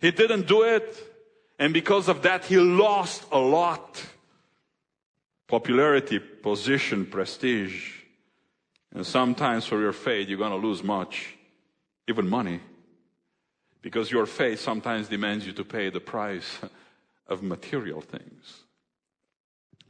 He 0.00 0.10
didn't 0.10 0.46
do 0.48 0.62
it. 0.62 1.05
And 1.58 1.72
because 1.72 2.08
of 2.08 2.22
that, 2.22 2.44
he 2.44 2.58
lost 2.58 3.24
a 3.32 3.38
lot. 3.38 4.04
Popularity, 5.46 6.18
position, 6.18 7.06
prestige. 7.06 7.92
And 8.94 9.06
sometimes 9.06 9.64
for 9.64 9.80
your 9.80 9.92
faith, 9.92 10.28
you're 10.28 10.38
going 10.38 10.50
to 10.50 10.66
lose 10.66 10.82
much, 10.82 11.34
even 12.08 12.28
money. 12.28 12.60
Because 13.80 14.10
your 14.10 14.26
faith 14.26 14.60
sometimes 14.60 15.08
demands 15.08 15.46
you 15.46 15.52
to 15.52 15.64
pay 15.64 15.90
the 15.90 16.00
price 16.00 16.58
of 17.28 17.42
material 17.42 18.00
things. 18.00 18.62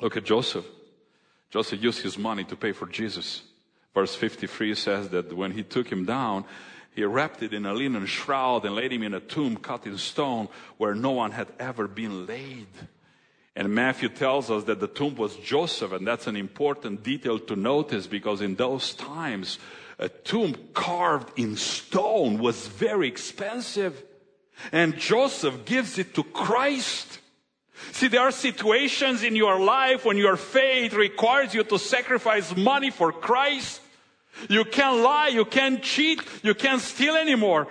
Look 0.01 0.17
at 0.17 0.25
Joseph. 0.25 0.67
Joseph 1.51 1.83
used 1.83 2.03
his 2.03 2.19
money 2.19 2.45
to 2.45 2.57
pay 2.57 2.73
for 2.73 2.87
Jesus. 2.87 3.43
Verse 3.95 4.15
53 4.15 4.75
says 4.75 5.09
that 5.09 5.33
when 5.33 5.53
he 5.53 5.63
took 5.63 5.91
him 5.91 6.05
down, 6.05 6.45
he 6.97 7.05
wrapped 7.05 7.43
it 7.43 7.53
in 7.53 7.67
a 7.67 7.75
linen 7.75 8.07
shroud 8.07 8.65
and 8.65 8.75
laid 8.75 8.91
him 8.91 9.03
in 9.03 9.13
a 9.13 9.21
tomb 9.21 9.59
cut 9.59 9.87
in 9.87 9.99
stone 9.99 10.49
where 10.79 10.95
no 10.95 11.11
one 11.11 11.31
had 11.31 11.49
ever 11.59 11.87
been 11.87 12.25
laid. 12.25 12.69
And 13.55 13.75
Matthew 13.75 14.09
tells 14.09 14.51
us 14.51 14.65
that 14.65 14.81
the 14.81 14.89
tomb 14.89 15.15
was 15.15 15.37
Joseph, 15.37 15.93
and 15.93 16.07
that's 16.07 16.27
an 16.27 16.37
important 16.37 17.03
detail 17.03 17.39
to 17.39 17.55
notice 17.55 18.07
because 18.07 18.41
in 18.41 18.55
those 18.55 18.95
times, 18.95 19.59
a 19.99 20.09
tomb 20.09 20.55
carved 20.73 21.39
in 21.39 21.57
stone 21.57 22.39
was 22.39 22.67
very 22.67 23.09
expensive. 23.09 24.03
And 24.73 24.97
Joseph 24.97 25.67
gives 25.67 25.99
it 25.99 26.15
to 26.15 26.25
Christ. 26.25 27.19
See, 27.93 28.09
there 28.09 28.23
are 28.23 28.33
situations 28.33 29.23
in 29.23 29.37
your 29.37 29.61
life 29.61 30.07
when 30.07 30.17
your 30.17 30.37
faith 30.37 30.95
requires 30.95 31.53
you 31.53 31.63
to 31.65 31.79
sacrifice 31.79 32.57
money 32.57 32.91
for 32.91 33.13
Christ. 33.13 33.83
You 34.49 34.65
can't 34.65 35.03
lie, 35.03 35.29
you 35.29 35.45
can't 35.45 35.83
cheat, 35.83 36.21
you 36.43 36.55
can't 36.55 36.81
steal 36.81 37.17
anymore. 37.17 37.69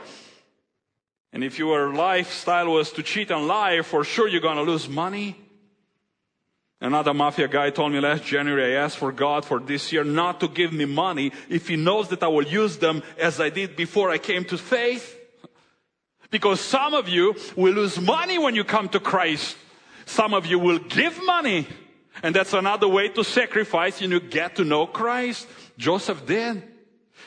And 1.32 1.44
if 1.44 1.60
your 1.60 1.94
lifestyle 1.94 2.72
was 2.72 2.92
to 2.94 3.04
cheat 3.04 3.30
and 3.30 3.48
lie, 3.48 3.82
for 3.82 4.04
sure 4.04 4.28
you're 4.28 4.42
gonna 4.42 4.64
lose 4.64 4.88
money. 4.88 5.36
Another 6.82 7.14
mafia 7.14 7.48
guy 7.48 7.70
told 7.70 7.92
me 7.92 8.00
last 8.00 8.24
January, 8.24 8.76
I 8.76 8.80
asked 8.82 8.98
for 8.98 9.12
God 9.12 9.46
for 9.46 9.60
this 9.60 9.92
year 9.92 10.04
not 10.04 10.40
to 10.42 10.48
give 10.48 10.72
me 10.74 10.86
money 10.86 11.32
if 11.50 11.68
He 11.68 11.76
knows 11.76 12.10
that 12.10 12.22
I 12.24 12.28
will 12.28 12.46
use 12.46 12.78
them 12.78 13.02
as 13.18 13.40
I 13.40 13.50
did 13.50 13.76
before 13.76 14.10
I 14.10 14.18
came 14.18 14.46
to 14.46 14.58
faith. 14.58 15.18
Because 16.32 16.60
some 16.60 16.94
of 16.94 17.08
you 17.08 17.36
will 17.56 17.74
lose 17.74 18.00
money 18.00 18.38
when 18.38 18.56
you 18.56 18.64
come 18.64 18.90
to 18.90 19.00
Christ. 19.00 19.58
Some 20.06 20.34
of 20.34 20.46
you 20.46 20.60
will 20.60 20.80
give 20.80 21.24
money. 21.24 21.68
And 22.24 22.36
that's 22.36 22.54
another 22.54 22.88
way 22.88 23.10
to 23.10 23.24
sacrifice 23.24 24.02
and 24.02 24.12
you 24.12 24.20
get 24.20 24.56
to 24.58 24.64
know 24.64 24.88
Christ. 24.88 25.48
Joseph 25.78 26.26
did. 26.26 26.64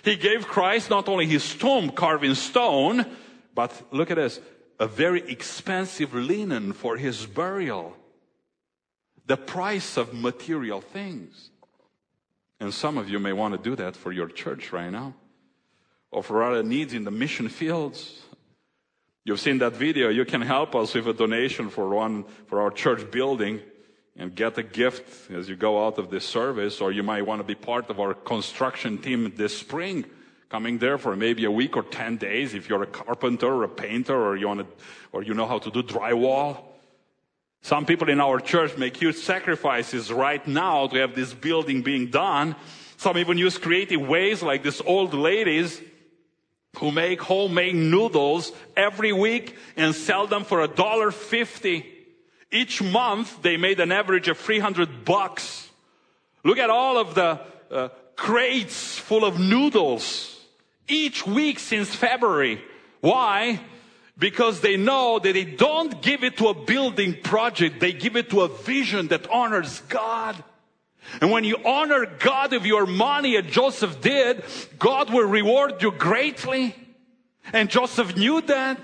He 0.05 0.17
gave 0.17 0.47
Christ 0.47 0.91
not 0.91 1.09
only 1.09 1.27
his 1.27 1.55
tomb 1.55 1.91
carved 1.91 2.25
in 2.25 2.35
stone, 2.35 3.07
but 3.55 3.73
look 3.91 4.11
at 4.11 4.17
this, 4.17 4.41
a 4.79 4.87
very 4.87 5.29
expensive 5.31 6.15
linen 6.15 6.73
for 6.73 6.97
his 6.97 7.27
burial. 7.27 7.97
The 9.27 9.37
price 9.37 9.97
of 9.97 10.15
material 10.15 10.81
things. 10.81 11.51
And 12.61 12.73
some 12.73 12.99
of 12.99 13.09
you 13.09 13.19
may 13.19 13.33
want 13.33 13.55
to 13.55 13.71
do 13.71 13.77
that 13.77 13.97
for 13.97 14.13
your 14.13 14.29
church 14.29 14.73
right 14.73 14.91
now. 14.91 15.15
Or 16.11 16.23
for 16.23 16.43
other 16.43 16.63
needs 16.63 16.95
in 16.95 17.05
the 17.05 17.11
mission 17.11 17.49
fields. 17.49 18.23
You've 19.25 19.41
seen 19.41 19.59
that 19.59 19.75
video. 19.75 20.09
You 20.09 20.25
can 20.25 20.41
help 20.41 20.75
us 20.75 20.95
with 20.95 21.07
a 21.07 21.13
donation 21.13 21.69
for 21.69 21.89
one, 21.89 22.25
for 22.47 22.63
our 22.63 22.71
church 22.71 23.11
building 23.11 23.61
and 24.19 24.35
get 24.35 24.59
a 24.59 24.63
gift 24.63 25.31
as 25.31 25.49
you 25.49 25.55
go 25.55 25.87
out 25.87 25.97
of 25.97 26.11
this 26.11 26.27
service, 26.27 26.81
or 26.81 26.91
you 26.91 27.05
might 27.05 27.25
want 27.25 27.39
to 27.39 27.45
be 27.45 27.55
part 27.55 27.89
of 27.89 28.01
our 28.01 28.13
construction 28.13 28.99
team 28.99 29.33
this 29.37 29.57
spring, 29.57 30.05
coming 30.49 30.79
there 30.79 30.99
for 30.99 31.15
maybe 31.15 31.45
a 31.45 31.51
week 31.51 31.77
or 31.77 31.85
10 31.85 32.17
days 32.17 32.53
if 32.53 32.69
you're 32.69 32.83
a 32.83 32.87
carpenter 32.87 33.47
or 33.47 33.65
a 33.65 33.69
painter 33.69 34.17
or 34.17 34.37
you 34.37 34.49
want 34.49 34.61
to, 34.61 34.67
or 35.13 35.23
you 35.23 35.35
know 35.35 35.47
how 35.47 35.59
to 35.59 35.71
do 35.71 35.83
drywall. 35.83 36.59
Some 37.63 37.87
people 37.87 38.09
in 38.09 38.21
our 38.21 38.41
church 38.41 38.77
make 38.77 38.97
huge 38.97 39.17
sacrifices 39.17 40.13
right 40.13 40.47
now 40.47 40.87
to 40.89 40.99
have 40.99 41.15
this 41.15 41.33
building 41.33 41.83
being 41.83 42.11
done. 42.11 42.57
Some 42.97 43.19
even 43.19 43.39
use 43.39 43.59
creative 43.59 44.01
ways 44.01 44.43
like 44.43 44.63
these 44.63 44.81
old 44.81 45.15
ladies 45.15 45.81
who 46.79 46.91
make 46.91 47.21
homemade 47.21 47.75
noodles 47.75 48.53
every 48.77 49.13
week 49.13 49.57
and 49.77 49.95
sell 49.95 50.27
them 50.27 50.45
for 50.45 50.63
a 50.63 50.69
dollar 50.69 51.11
fifty. 51.11 51.98
Each 52.51 52.83
month, 52.83 53.43
they 53.43 53.57
made 53.57 53.81
an 53.81 53.93
average 53.93 54.29
of 54.29 54.39
300 54.39 55.05
bucks. 55.05 55.69
Look 56.45 56.59
at 56.59 56.71
all 56.71 56.99
of 56.99 57.15
the 57.15 57.41
uh, 57.71 57.89
crates 58.17 58.99
full 58.99 59.25
of 59.25 59.39
noodles 59.39 60.35
each 60.87 61.27
week 61.27 61.59
since 61.59 61.95
February. 61.95 62.63
Why? 63.01 63.61
because 64.19 64.61
they 64.61 64.77
know 64.77 65.19
that 65.19 65.33
they 65.33 65.45
don't 65.45 66.03
give 66.03 66.25
it 66.25 66.39
to 66.39 66.49
a 66.49 66.55
building 66.55 67.17
project, 67.23 67.81
they 67.81 67.93
give 67.93 68.17
it 68.17 68.31
to 68.31 68.43
a 68.43 68.49
vision 68.49 69.09
that 69.09 69.31
honors 69.31 69.81
God. 69.89 70.43
And 71.21 71.31
when 71.31 71.45
you 71.45 71.57
honor 71.65 72.05
God 72.05 72.53
with 72.53 72.67
your 72.67 72.85
money, 72.85 73.37
as 73.37 73.47
Joseph 73.47 74.01
did, 74.01 74.45
God 74.79 75.11
will 75.11 75.27
reward 75.27 75.81
you 75.83 75.93
greatly. 75.93 76.75
And 77.53 77.71
Joseph 77.71 78.17
knew 78.17 78.43
that. 78.43 78.79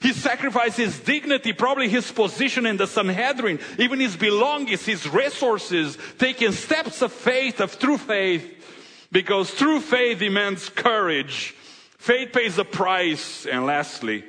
He 0.00 0.12
sacrificed 0.12 0.76
his 0.76 0.98
dignity, 1.00 1.52
probably 1.52 1.88
his 1.88 2.10
position 2.12 2.66
in 2.66 2.76
the 2.76 2.86
Sanhedrin, 2.86 3.58
even 3.78 3.98
his 3.98 4.16
belongings, 4.16 4.84
his 4.84 5.08
resources, 5.08 5.98
taking 6.18 6.52
steps 6.52 7.02
of 7.02 7.12
faith, 7.12 7.60
of 7.60 7.78
true 7.78 7.98
faith, 7.98 9.08
because 9.10 9.52
true 9.54 9.80
faith 9.80 10.20
demands 10.20 10.68
courage. 10.68 11.54
Faith 11.98 12.32
pays 12.32 12.58
a 12.58 12.64
price. 12.64 13.46
And 13.46 13.66
lastly, 13.66 14.24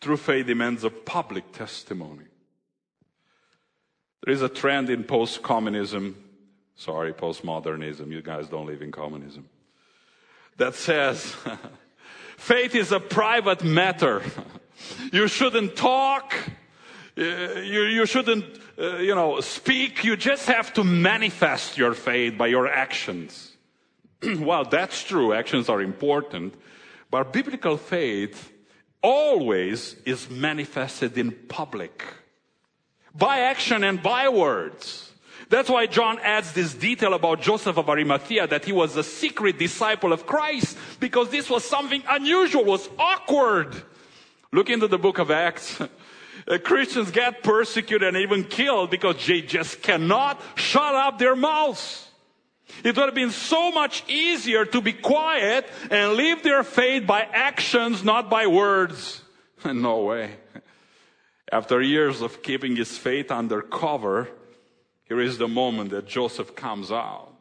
true 0.00 0.16
faith 0.16 0.46
demands 0.46 0.82
a 0.82 0.90
public 0.90 1.52
testimony. 1.52 2.24
There 4.24 4.34
is 4.34 4.42
a 4.42 4.48
trend 4.48 4.90
in 4.90 5.04
post-communism, 5.04 6.16
sorry, 6.74 7.12
postmodernism, 7.12 8.10
you 8.10 8.22
guys 8.22 8.48
don't 8.48 8.66
live 8.66 8.82
in 8.82 8.90
communism, 8.90 9.48
that 10.56 10.74
says 10.74 11.36
faith 12.36 12.74
is 12.74 12.90
a 12.90 12.98
private 12.98 13.62
matter. 13.62 14.22
You 15.12 15.28
shouldn't 15.28 15.76
talk. 15.76 16.34
Uh, 17.18 17.22
you, 17.22 17.82
you 17.84 18.06
shouldn't, 18.06 18.44
uh, 18.78 18.96
you 18.96 19.14
know, 19.14 19.40
speak. 19.40 20.04
You 20.04 20.16
just 20.16 20.46
have 20.46 20.72
to 20.74 20.84
manifest 20.84 21.78
your 21.78 21.94
faith 21.94 22.36
by 22.36 22.48
your 22.48 22.68
actions. 22.68 23.56
well, 24.38 24.64
that's 24.64 25.02
true. 25.02 25.32
Actions 25.32 25.68
are 25.68 25.80
important. 25.80 26.54
But 27.10 27.32
biblical 27.32 27.76
faith 27.76 28.52
always 29.02 29.96
is 30.04 30.28
manifested 30.28 31.16
in 31.16 31.32
public 31.48 32.04
by 33.14 33.40
action 33.40 33.84
and 33.84 34.02
by 34.02 34.28
words. 34.28 35.12
That's 35.48 35.70
why 35.70 35.86
John 35.86 36.18
adds 36.18 36.52
this 36.52 36.74
detail 36.74 37.14
about 37.14 37.40
Joseph 37.40 37.78
of 37.78 37.88
Arimathea 37.88 38.48
that 38.48 38.64
he 38.64 38.72
was 38.72 38.96
a 38.96 39.04
secret 39.04 39.58
disciple 39.58 40.12
of 40.12 40.26
Christ 40.26 40.76
because 40.98 41.30
this 41.30 41.48
was 41.48 41.64
something 41.64 42.02
unusual, 42.08 42.64
was 42.64 42.88
awkward. 42.98 43.80
Look 44.52 44.70
into 44.70 44.88
the 44.88 44.98
book 44.98 45.18
of 45.18 45.30
Acts. 45.30 45.80
Uh, 46.48 46.58
Christians 46.58 47.10
get 47.10 47.42
persecuted 47.42 48.06
and 48.06 48.18
even 48.18 48.44
killed 48.44 48.90
because 48.90 49.26
they 49.26 49.40
just 49.40 49.82
cannot 49.82 50.40
shut 50.54 50.94
up 50.94 51.18
their 51.18 51.34
mouths. 51.34 52.08
It 52.84 52.96
would 52.96 53.06
have 53.06 53.14
been 53.14 53.30
so 53.30 53.72
much 53.72 54.04
easier 54.08 54.64
to 54.66 54.80
be 54.80 54.92
quiet 54.92 55.66
and 55.90 56.12
live 56.12 56.42
their 56.42 56.62
faith 56.62 57.06
by 57.06 57.22
actions, 57.22 58.04
not 58.04 58.30
by 58.30 58.46
words. 58.46 59.22
no 59.64 60.02
way. 60.02 60.36
After 61.50 61.80
years 61.80 62.22
of 62.22 62.42
keeping 62.42 62.76
his 62.76 62.96
faith 62.96 63.30
under 63.30 63.62
cover, 63.62 64.28
here 65.04 65.20
is 65.20 65.38
the 65.38 65.48
moment 65.48 65.90
that 65.90 66.06
Joseph 66.06 66.54
comes 66.54 66.92
out 66.92 67.32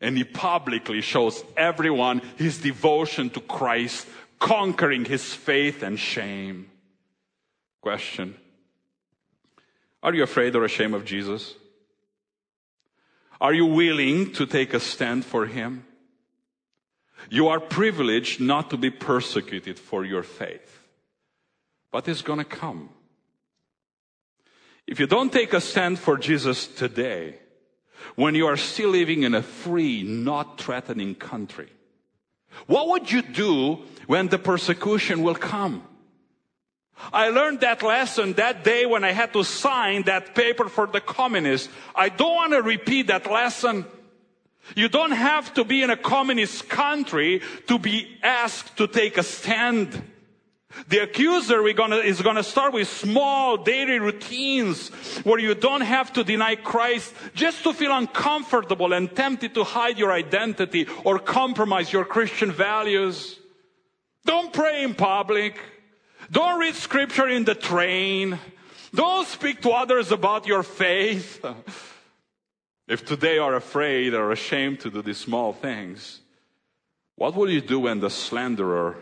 and 0.00 0.16
he 0.16 0.24
publicly 0.24 1.00
shows 1.00 1.44
everyone 1.56 2.22
his 2.36 2.58
devotion 2.58 3.30
to 3.30 3.40
Christ 3.40 4.06
conquering 4.42 5.04
his 5.04 5.32
faith 5.32 5.84
and 5.84 5.98
shame. 5.98 6.68
Question 7.80 8.36
Are 10.02 10.12
you 10.12 10.24
afraid 10.24 10.56
or 10.56 10.64
ashamed 10.64 10.94
of 10.94 11.04
Jesus? 11.04 11.54
Are 13.40 13.54
you 13.54 13.66
willing 13.66 14.32
to 14.32 14.46
take 14.46 14.74
a 14.74 14.80
stand 14.80 15.24
for 15.24 15.46
him? 15.46 15.86
You 17.30 17.48
are 17.48 17.60
privileged 17.60 18.40
not 18.40 18.70
to 18.70 18.76
be 18.76 18.90
persecuted 18.90 19.78
for 19.78 20.04
your 20.04 20.24
faith, 20.24 20.80
but 21.92 22.08
it's 22.08 22.22
going 22.22 22.40
to 22.40 22.44
come. 22.44 22.90
If 24.88 24.98
you 24.98 25.06
don't 25.06 25.32
take 25.32 25.52
a 25.52 25.60
stand 25.60 26.00
for 26.00 26.18
Jesus 26.18 26.66
today, 26.66 27.36
when 28.16 28.34
you 28.34 28.48
are 28.48 28.56
still 28.56 28.90
living 28.90 29.22
in 29.22 29.36
a 29.36 29.42
free, 29.42 30.02
not 30.02 30.60
threatening 30.60 31.14
country, 31.14 31.70
what 32.66 32.88
would 32.88 33.10
you 33.10 33.22
do 33.22 33.80
when 34.06 34.28
the 34.28 34.38
persecution 34.38 35.22
will 35.22 35.34
come? 35.34 35.82
I 37.12 37.30
learned 37.30 37.60
that 37.60 37.82
lesson 37.82 38.34
that 38.34 38.64
day 38.64 38.86
when 38.86 39.02
I 39.02 39.12
had 39.12 39.32
to 39.32 39.42
sign 39.42 40.02
that 40.04 40.34
paper 40.34 40.68
for 40.68 40.86
the 40.86 41.00
communists. 41.00 41.68
I 41.94 42.08
don't 42.10 42.34
want 42.34 42.52
to 42.52 42.62
repeat 42.62 43.08
that 43.08 43.30
lesson. 43.30 43.86
You 44.76 44.88
don't 44.88 45.12
have 45.12 45.54
to 45.54 45.64
be 45.64 45.82
in 45.82 45.90
a 45.90 45.96
communist 45.96 46.68
country 46.68 47.42
to 47.66 47.78
be 47.78 48.16
asked 48.22 48.76
to 48.76 48.86
take 48.86 49.18
a 49.18 49.22
stand. 49.22 50.02
The 50.88 50.98
accuser 50.98 51.62
gonna, 51.72 51.96
is 51.96 52.20
going 52.22 52.36
to 52.36 52.42
start 52.42 52.72
with 52.72 52.88
small 52.88 53.56
daily 53.56 53.98
routines 53.98 54.88
where 55.24 55.38
you 55.38 55.54
don't 55.54 55.82
have 55.82 56.12
to 56.14 56.24
deny 56.24 56.54
Christ 56.56 57.14
just 57.34 57.62
to 57.64 57.72
feel 57.72 57.96
uncomfortable 57.96 58.92
and 58.92 59.14
tempted 59.14 59.54
to 59.54 59.64
hide 59.64 59.98
your 59.98 60.12
identity 60.12 60.86
or 61.04 61.18
compromise 61.18 61.92
your 61.92 62.04
Christian 62.04 62.50
values. 62.50 63.38
Don't 64.24 64.52
pray 64.52 64.82
in 64.82 64.94
public. 64.94 65.58
Don't 66.30 66.58
read 66.58 66.74
scripture 66.74 67.28
in 67.28 67.44
the 67.44 67.54
train. 67.54 68.38
Don't 68.94 69.26
speak 69.26 69.60
to 69.62 69.70
others 69.70 70.12
about 70.12 70.46
your 70.46 70.62
faith. 70.62 71.44
If 72.88 73.06
today 73.06 73.36
you 73.36 73.42
are 73.42 73.54
afraid 73.54 74.12
or 74.12 74.32
ashamed 74.32 74.80
to 74.80 74.90
do 74.90 75.02
these 75.02 75.16
small 75.16 75.52
things, 75.52 76.20
what 77.16 77.34
will 77.34 77.48
you 77.48 77.60
do 77.60 77.80
when 77.80 78.00
the 78.00 78.10
slanderer 78.10 78.96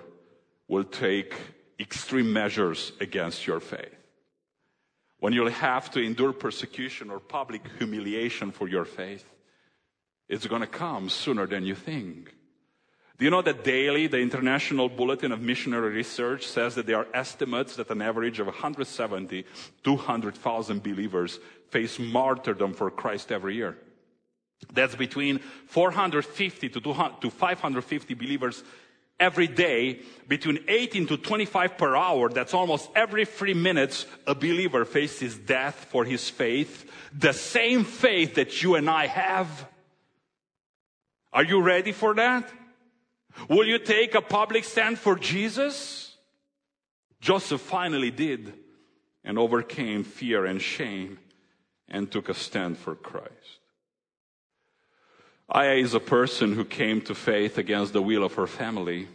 will 0.68 0.85
take 0.85 1.35
extreme 1.80 2.32
measures 2.32 2.92
against 3.00 3.46
your 3.46 3.58
faith. 3.58 3.94
When 5.18 5.32
you'll 5.32 5.50
have 5.50 5.90
to 5.92 6.00
endure 6.00 6.32
persecution 6.32 7.10
or 7.10 7.18
public 7.18 7.62
humiliation 7.78 8.52
for 8.52 8.68
your 8.68 8.84
faith, 8.84 9.24
it's 10.28 10.46
going 10.46 10.62
to 10.62 10.66
come 10.66 11.08
sooner 11.08 11.46
than 11.46 11.64
you 11.64 11.74
think. 11.74 12.34
Do 13.18 13.24
you 13.26 13.30
know 13.30 13.42
that 13.42 13.64
daily 13.64 14.06
the 14.06 14.18
International 14.18 14.88
Bulletin 14.88 15.30
of 15.32 15.42
Missionary 15.42 15.92
Research 15.92 16.46
says 16.46 16.74
that 16.76 16.86
there 16.86 16.96
are 16.96 17.06
estimates 17.12 17.76
that 17.76 17.90
an 17.90 18.00
average 18.00 18.40
of 18.40 18.46
170, 18.46 19.44
200,000 19.84 20.82
believers 20.82 21.38
face 21.68 21.98
martyrdom 21.98 22.72
for 22.72 22.90
Christ 22.90 23.30
every 23.30 23.56
year? 23.56 23.76
That's 24.72 24.94
between 24.94 25.40
450 25.66 26.68
to 26.70 27.30
550 27.30 28.14
believers 28.14 28.64
every 29.20 29.46
day 29.46 30.00
between 30.26 30.64
18 30.66 31.06
to 31.09 31.16
25 31.16 31.78
per 31.78 31.94
hour. 31.94 32.28
That's 32.30 32.54
almost 32.54 32.90
every 32.96 33.24
three 33.26 33.54
minutes 33.54 34.06
a 34.26 34.35
believer 34.35 34.85
faces 34.85 35.37
death 35.37 35.87
for 35.90 36.04
his 36.04 36.28
faith. 36.28 36.90
The 37.16 37.33
same 37.33 37.85
faith 37.85 38.35
that 38.35 38.62
you 38.62 38.74
and 38.74 38.88
I 38.90 39.06
have. 39.06 39.68
Are 41.33 41.44
you 41.44 41.62
ready 41.62 41.92
for 41.92 42.14
that? 42.14 42.50
Will 43.48 43.66
you 43.66 43.78
take 43.78 44.14
a 44.14 44.22
public 44.22 44.64
stand 44.64 44.98
for 44.98 45.16
Jesus? 45.16 46.16
Joseph 47.20 47.61
finally 47.61 48.11
did 48.11 48.54
and 49.22 49.38
overcame 49.38 50.02
fear 50.02 50.46
and 50.46 50.61
shame 50.61 51.18
and 51.88 52.11
took 52.11 52.28
a 52.28 52.35
stand 52.35 52.78
for 52.78 52.94
Christ. 52.94 53.60
Aya 55.52 55.74
is 55.74 55.94
a 55.94 56.00
person 56.00 56.52
who 56.52 56.64
came 56.64 57.00
to 57.02 57.14
faith 57.14 57.58
against 57.58 57.92
the 57.92 58.02
will 58.02 58.22
of 58.22 58.34
her 58.34 58.46
family. 58.46 59.08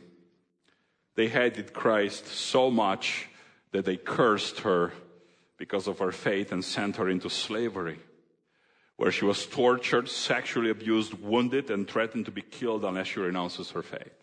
They 1.16 1.30
hated 1.30 1.72
Christ 1.72 2.28
so 2.28 2.70
much 2.70 3.28
that 3.72 3.86
they 3.86 3.96
cursed 3.96 4.60
her 4.60 4.92
because 5.58 5.88
of 5.88 6.00
her 6.00 6.12
faith 6.12 6.52
and 6.52 6.64
sent 6.64 6.98
her 6.98 7.08
into 7.08 7.30
slavery, 7.30 8.00
where 8.98 9.14
she 9.14 9.24
was 9.24 9.46
tortured, 9.46 10.10
sexually 10.10 10.70
abused, 10.70 11.14
wounded, 11.14 11.72
and 11.72 11.88
threatened 11.88 12.26
to 12.26 12.32
be 12.32 12.42
killed 12.42 12.84
unless 12.84 13.08
she 13.08 13.22
renounces 13.22 13.72
her 13.72 13.82
faith. 13.82 14.14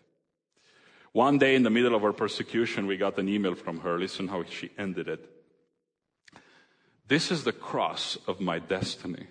One 1.13 1.39
day 1.39 1.55
in 1.55 1.63
the 1.63 1.71
middle 1.71 1.95
of 1.95 2.03
her 2.03 2.13
persecution, 2.13 2.85
we 2.85 2.97
got 2.97 3.17
an 3.17 3.29
email 3.29 3.55
from 3.55 3.79
her. 3.79 3.97
Listen 3.97 4.27
how 4.27 4.43
she 4.43 4.69
ended 4.77 5.07
it. 5.07 5.29
This 7.07 7.31
is 7.31 7.43
the 7.43 7.51
cross 7.51 8.17
of 8.27 8.39
my 8.39 8.59
destiny. 8.59 9.27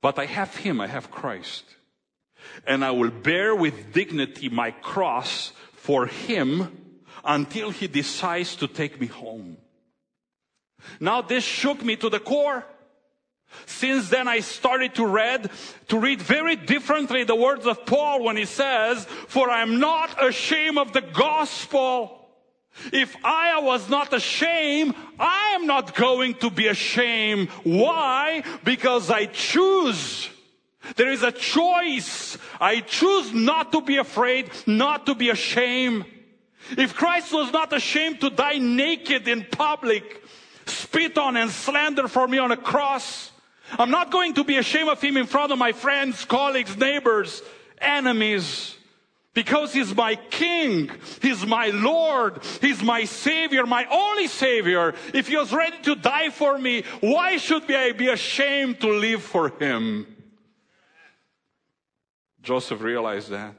But 0.00 0.18
I 0.18 0.26
have 0.26 0.56
him, 0.56 0.80
I 0.80 0.86
have 0.86 1.10
Christ. 1.10 1.64
And 2.66 2.84
I 2.84 2.92
will 2.92 3.10
bear 3.10 3.54
with 3.54 3.92
dignity 3.92 4.48
my 4.48 4.70
cross 4.70 5.52
for 5.72 6.06
him 6.06 6.96
until 7.24 7.70
he 7.70 7.88
decides 7.88 8.56
to 8.56 8.68
take 8.68 9.00
me 9.00 9.06
home. 9.06 9.56
Now 11.00 11.22
this 11.22 11.44
shook 11.44 11.84
me 11.84 11.96
to 11.96 12.08
the 12.08 12.20
core. 12.20 12.64
Since 13.66 14.10
then 14.10 14.28
I 14.28 14.40
started 14.40 14.94
to 14.96 15.06
read, 15.06 15.50
to 15.88 15.98
read 15.98 16.20
very 16.20 16.54
differently 16.54 17.24
the 17.24 17.34
words 17.34 17.66
of 17.66 17.86
Paul 17.86 18.22
when 18.22 18.36
he 18.36 18.44
says, 18.44 19.04
for 19.04 19.50
I'm 19.50 19.80
not 19.80 20.22
ashamed 20.22 20.78
of 20.78 20.92
the 20.92 21.00
gospel. 21.00 22.17
If 22.92 23.16
I 23.24 23.60
was 23.60 23.88
not 23.88 24.12
ashamed, 24.12 24.94
I 25.18 25.52
am 25.54 25.66
not 25.66 25.94
going 25.94 26.34
to 26.36 26.50
be 26.50 26.68
ashamed. 26.68 27.48
Why? 27.64 28.42
Because 28.64 29.10
I 29.10 29.26
choose. 29.26 30.28
There 30.96 31.10
is 31.10 31.22
a 31.22 31.32
choice. 31.32 32.38
I 32.60 32.80
choose 32.80 33.32
not 33.32 33.72
to 33.72 33.80
be 33.80 33.96
afraid, 33.96 34.50
not 34.66 35.06
to 35.06 35.14
be 35.14 35.30
ashamed. 35.30 36.04
If 36.76 36.94
Christ 36.94 37.32
was 37.32 37.52
not 37.52 37.72
ashamed 37.72 38.20
to 38.20 38.30
die 38.30 38.58
naked 38.58 39.26
in 39.28 39.44
public, 39.50 40.22
spit 40.66 41.16
on 41.18 41.36
and 41.36 41.50
slander 41.50 42.08
for 42.08 42.28
me 42.28 42.38
on 42.38 42.52
a 42.52 42.56
cross, 42.56 43.32
I'm 43.78 43.90
not 43.90 44.10
going 44.10 44.34
to 44.34 44.44
be 44.44 44.56
ashamed 44.56 44.88
of 44.88 45.00
him 45.00 45.16
in 45.16 45.26
front 45.26 45.52
of 45.52 45.58
my 45.58 45.72
friends, 45.72 46.24
colleagues, 46.24 46.76
neighbors, 46.76 47.42
enemies. 47.80 48.77
Because 49.34 49.72
he's 49.72 49.94
my 49.94 50.16
king. 50.16 50.90
He's 51.22 51.46
my 51.46 51.68
Lord. 51.68 52.42
He's 52.60 52.82
my 52.82 53.04
savior, 53.04 53.66
my 53.66 53.86
only 53.90 54.26
savior. 54.26 54.94
If 55.14 55.28
he 55.28 55.36
was 55.36 55.52
ready 55.52 55.76
to 55.82 55.94
die 55.94 56.30
for 56.30 56.58
me, 56.58 56.82
why 57.00 57.36
should 57.36 57.70
I 57.70 57.92
be 57.92 58.08
ashamed 58.08 58.80
to 58.80 58.88
live 58.88 59.22
for 59.22 59.50
him? 59.50 60.06
Joseph 62.42 62.80
realized 62.80 63.30
that 63.30 63.54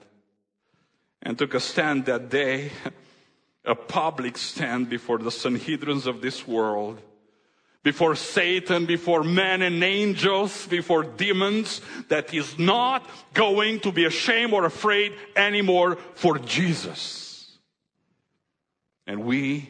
and 1.21 1.37
took 1.37 1.53
a 1.53 1.59
stand 1.59 2.05
that 2.05 2.29
day, 2.29 2.71
a 3.65 3.75
public 3.75 4.37
stand 4.37 4.89
before 4.89 5.17
the 5.17 5.29
Sanhedrins 5.29 6.07
of 6.07 6.21
this 6.21 6.47
world, 6.47 7.01
before 7.83 8.15
Satan, 8.15 8.85
before 8.85 9.23
men 9.23 9.61
and 9.61 9.81
angels, 9.83 10.67
before 10.67 11.03
demons, 11.03 11.81
that 12.09 12.29
he's 12.29 12.59
not 12.59 13.09
going 13.33 13.79
to 13.81 13.91
be 13.91 14.05
ashamed 14.05 14.53
or 14.53 14.65
afraid 14.65 15.13
anymore 15.35 15.97
for 16.15 16.37
Jesus. 16.37 17.57
And 19.07 19.23
we, 19.23 19.69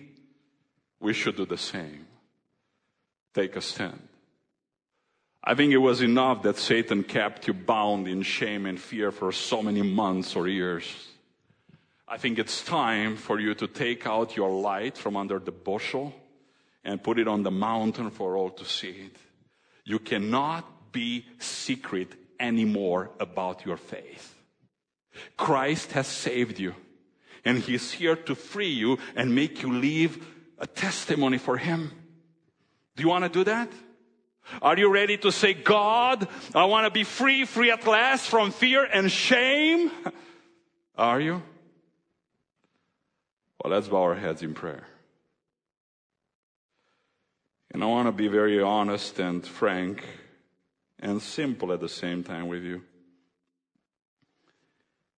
we 1.00 1.14
should 1.14 1.36
do 1.36 1.46
the 1.46 1.58
same. 1.58 2.08
Take 3.34 3.56
a 3.56 3.62
stand. 3.62 4.02
I 5.44 5.56
think 5.56 5.72
it 5.72 5.78
was 5.78 6.02
enough 6.02 6.42
that 6.44 6.58
Satan 6.58 7.04
kept 7.04 7.48
you 7.48 7.54
bound 7.54 8.08
in 8.08 8.24
shame 8.24 8.66
and 8.66 8.80
fear 8.80 9.12
for 9.12 9.32
so 9.32 9.62
many 9.62 9.82
months 9.82 10.36
or 10.36 10.48
years. 10.48 10.84
I 12.08 12.18
think 12.18 12.40
it's 12.40 12.64
time 12.64 13.16
for 13.16 13.40
you 13.40 13.54
to 13.54 13.68
take 13.68 14.08
out 14.08 14.36
your 14.36 14.50
light 14.50 14.98
from 14.98 15.16
under 15.16 15.40
the 15.40 15.52
bushel 15.52 16.14
and 16.84 17.04
put 17.04 17.20
it 17.20 17.28
on 17.28 17.44
the 17.44 17.52
mountain 17.52 18.10
for 18.10 18.38
all 18.38 18.50
to 18.52 18.66
see 18.66 18.90
it. 18.90 19.18
You 19.84 20.00
cannot 20.00 20.92
be 20.92 21.26
secret 21.40 22.14
anymore 22.40 23.12
about 23.20 23.66
your 23.66 23.78
faith. 23.78 24.36
Christ 25.38 25.92
has 25.94 26.08
saved 26.08 26.60
you 26.60 26.76
and 27.46 27.60
he 27.60 27.76
is 27.76 27.92
here 27.92 28.16
to 28.16 28.36
free 28.36 28.70
you 28.70 28.98
and 29.16 29.34
make 29.34 29.62
you 29.64 29.74
leave 29.74 30.26
a 30.58 30.68
testimony 30.68 31.38
for 31.38 31.58
him. 31.58 31.92
Do 32.96 33.04
you 33.04 33.10
want 33.10 33.26
to 33.26 33.30
do 33.30 33.44
that? 33.46 33.72
Are 34.62 34.78
you 34.78 34.92
ready 34.92 35.18
to 35.18 35.32
say, 35.32 35.54
God, 35.54 36.28
I 36.56 36.66
want 36.66 36.86
to 36.86 36.92
be 36.92 37.04
free, 37.04 37.46
free 37.46 37.72
at 37.72 37.86
last 37.86 38.28
from 38.28 38.52
fear 38.52 38.84
and 38.84 39.12
shame? 39.12 39.92
Are 40.98 41.22
you? 41.22 41.42
Well, 43.64 43.74
let's 43.74 43.88
bow 43.88 44.04
our 44.04 44.16
heads 44.16 44.42
in 44.42 44.54
prayer. 44.54 44.86
And 47.72 47.84
I 47.84 47.86
want 47.86 48.08
to 48.08 48.12
be 48.12 48.28
very 48.28 48.62
honest 48.62 49.20
and 49.20 49.46
frank 49.46 50.04
and 51.00 51.22
simple 51.22 51.72
at 51.72 51.80
the 51.80 51.90
same 51.90 52.24
time 52.24 52.48
with 52.48 52.64
you. 52.64 52.84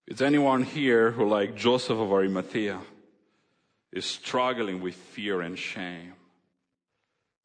Is 0.07 0.21
anyone 0.21 0.63
here 0.63 1.11
who, 1.11 1.27
like 1.27 1.55
Joseph 1.55 1.97
of 1.97 2.11
Arimathea, 2.11 2.81
is 3.91 4.05
struggling 4.05 4.81
with 4.81 4.95
fear 4.95 5.41
and 5.41 5.57
shame? 5.57 6.13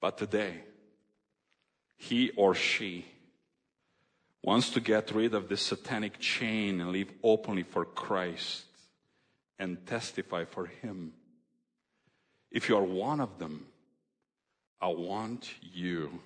But 0.01 0.19
today, 0.19 0.63
he 1.97 2.31
or 2.31 2.55
she 2.55 3.07
wants 4.43 4.71
to 4.71 4.81
get 4.81 5.11
rid 5.11 5.35
of 5.35 5.49
this 5.49 5.63
satanic 5.63 6.19
chain 6.19 6.81
and 6.81 6.93
live 6.93 7.13
openly 7.23 7.65
for 7.65 7.85
Christ 7.85 8.65
and 9.59 9.85
testify 9.87 10.45
for 10.45 10.67
Him. 10.67 11.13
If 12.51 12.69
you 12.69 12.77
are 12.77 12.85
one 12.85 13.21
of 13.21 13.39
them, 13.39 13.67
I 14.81 14.89
want 14.89 15.55
you 15.63 16.21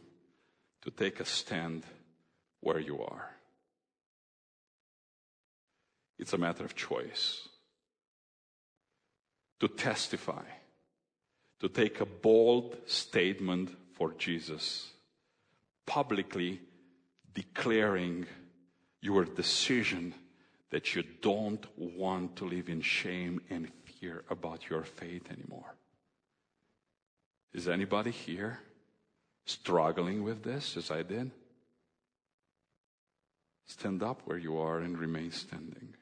to 0.83 0.91
take 0.91 1.21
a 1.21 1.25
stand 1.25 1.85
where 2.61 2.79
you 2.79 3.03
are. 3.03 3.31
It's 6.19 6.33
a 6.33 6.39
matter 6.39 6.65
of 6.65 6.75
choice. 6.75 7.49
To 9.61 9.69
testify, 9.69 10.45
to 11.61 11.69
take 11.69 12.01
a 12.01 12.07
bold 12.07 12.77
statement 12.87 13.77
for 13.93 14.13
Jesus, 14.15 14.91
publicly 15.87 16.61
declaring 17.35 18.27
your 19.03 19.25
decision 19.25 20.15
that 20.71 20.95
you 20.95 21.03
don't 21.21 21.67
want 21.77 22.37
to 22.37 22.45
live 22.45 22.69
in 22.69 22.81
shame 22.81 23.41
and 23.51 23.71
fear 23.85 24.25
about 24.31 24.71
your 24.71 24.85
faith 24.85 25.31
anymore. 25.31 25.75
Is 27.53 27.69
anybody 27.69 28.11
here 28.11 28.61
struggling 29.45 30.23
with 30.23 30.43
this 30.43 30.77
as 30.77 30.91
I 30.91 31.03
did? 31.03 31.31
Stand 33.67 34.03
up 34.03 34.23
where 34.25 34.39
you 34.39 34.59
are 34.59 34.79
and 34.79 34.99
remain 34.99 35.31
standing. 35.33 35.95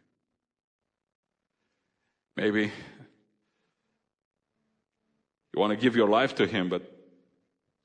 Maybe 2.37 2.71
you 5.53 5.61
want 5.61 5.73
to 5.73 5.77
give 5.77 5.97
your 5.97 6.09
life 6.09 6.35
to 6.37 6.47
Him, 6.47 6.69
but 6.69 6.83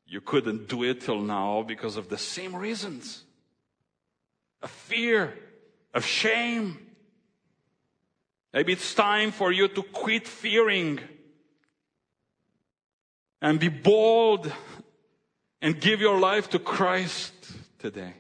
you 0.06 0.22
couldn't 0.22 0.68
do 0.68 0.84
it 0.84 1.02
till 1.02 1.22
now 1.22 1.64
because 1.64 1.98
of 1.98 2.10
the 2.10 2.18
same 2.18 2.56
reasons 2.56 3.24
a 4.62 4.68
fear, 4.68 5.34
of 5.94 6.06
shame. 6.06 6.80
Maybe 8.54 8.74
it's 8.74 8.94
time 8.94 9.32
for 9.32 9.52
you 9.52 9.68
to 9.68 9.84
quit 9.84 10.28
fearing 10.28 11.00
and 13.44 13.60
be 13.60 13.68
bold 13.68 14.50
and 15.62 15.80
give 15.80 16.00
your 16.00 16.18
life 16.18 16.50
to 16.52 16.60
Christ 16.60 17.34
today. 17.78 18.14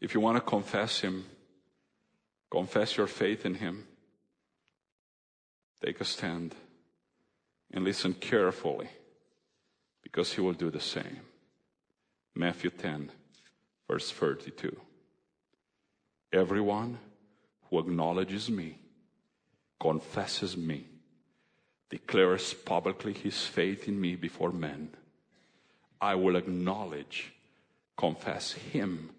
If 0.00 0.14
you 0.14 0.20
want 0.20 0.36
to 0.36 0.40
confess 0.40 1.00
Him, 1.00 1.26
confess 2.48 2.96
your 2.96 3.08
faith 3.08 3.44
in 3.44 3.54
Him, 3.54 3.88
take 5.84 6.00
a 6.00 6.04
stand 6.04 6.54
and 7.72 7.84
listen 7.84 8.14
carefully 8.14 8.88
because 10.00 10.32
He 10.32 10.40
will 10.40 10.52
do 10.52 10.70
the 10.70 10.80
same. 10.80 11.22
Matthew 12.36 12.70
10 12.70 13.10
verse 13.88 14.12
32. 14.12 14.80
Everyone 16.32 17.00
who 17.68 17.80
acknowledges 17.80 18.48
me, 18.48 18.78
confesses 19.80 20.56
me, 20.56 20.86
declares 21.90 22.54
publicly 22.54 23.12
his 23.12 23.46
faith 23.46 23.88
in 23.88 24.00
me 24.00 24.16
before 24.16 24.52
men, 24.52 24.90
I 26.00 26.14
will 26.14 26.36
acknowledge, 26.36 27.32
confess 27.96 28.52
him 28.52 29.10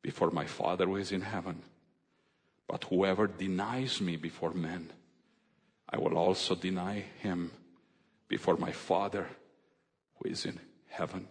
before 0.00 0.30
my 0.30 0.46
Father 0.46 0.86
who 0.86 0.96
is 0.96 1.12
in 1.12 1.22
heaven. 1.22 1.62
But 2.68 2.84
whoever 2.84 3.26
denies 3.26 4.00
me 4.00 4.16
before 4.16 4.54
men, 4.54 4.90
I 5.88 5.98
will 5.98 6.16
also 6.16 6.54
deny 6.54 7.04
him 7.20 7.50
before 8.28 8.56
my 8.56 8.72
Father 8.72 9.28
who 10.16 10.30
is 10.30 10.46
in 10.46 10.58
heaven. 10.88 11.28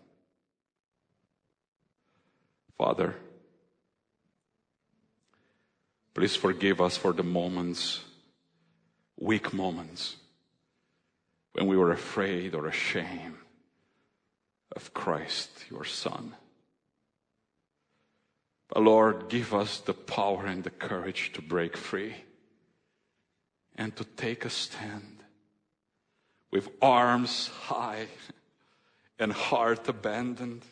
Father, 2.77 3.15
please 6.13 6.35
forgive 6.35 6.81
us 6.81 6.97
for 6.97 7.13
the 7.13 7.23
moments, 7.23 8.01
weak 9.17 9.53
moments, 9.53 10.17
when 11.53 11.67
we 11.67 11.77
were 11.77 11.91
afraid 11.91 12.55
or 12.55 12.67
ashamed 12.67 13.37
of 14.75 14.93
Christ, 14.93 15.65
your 15.69 15.83
Son. 15.83 16.35
But 18.69 18.83
Lord, 18.83 19.27
give 19.27 19.53
us 19.53 19.79
the 19.79 19.93
power 19.93 20.45
and 20.45 20.63
the 20.63 20.69
courage 20.69 21.33
to 21.33 21.41
break 21.41 21.75
free 21.75 22.15
and 23.75 23.95
to 23.97 24.05
take 24.05 24.45
a 24.45 24.49
stand 24.49 25.23
with 26.51 26.69
arms 26.81 27.47
high 27.47 28.07
and 29.19 29.33
heart 29.33 29.87
abandoned 29.87 30.63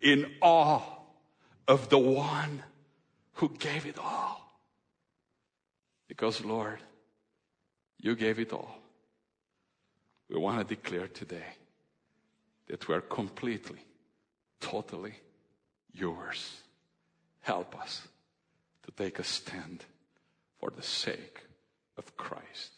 in 0.00 0.30
awe 0.40 0.82
of 1.66 1.88
the 1.88 1.98
one 1.98 2.62
who 3.34 3.48
gave 3.58 3.86
it 3.86 3.98
all. 3.98 4.40
Because, 6.08 6.44
Lord, 6.44 6.80
you 7.98 8.16
gave 8.16 8.38
it 8.38 8.52
all. 8.52 8.79
We 10.30 10.38
want 10.38 10.66
to 10.66 10.74
declare 10.74 11.08
today 11.08 11.56
that 12.68 12.86
we 12.86 12.94
are 12.94 13.00
completely, 13.00 13.80
totally 14.60 15.14
yours. 15.92 16.62
Help 17.40 17.76
us 17.76 18.06
to 18.84 18.92
take 18.92 19.18
a 19.18 19.24
stand 19.24 19.84
for 20.60 20.70
the 20.70 20.82
sake 20.82 21.42
of 21.96 22.16
Christ. 22.16 22.70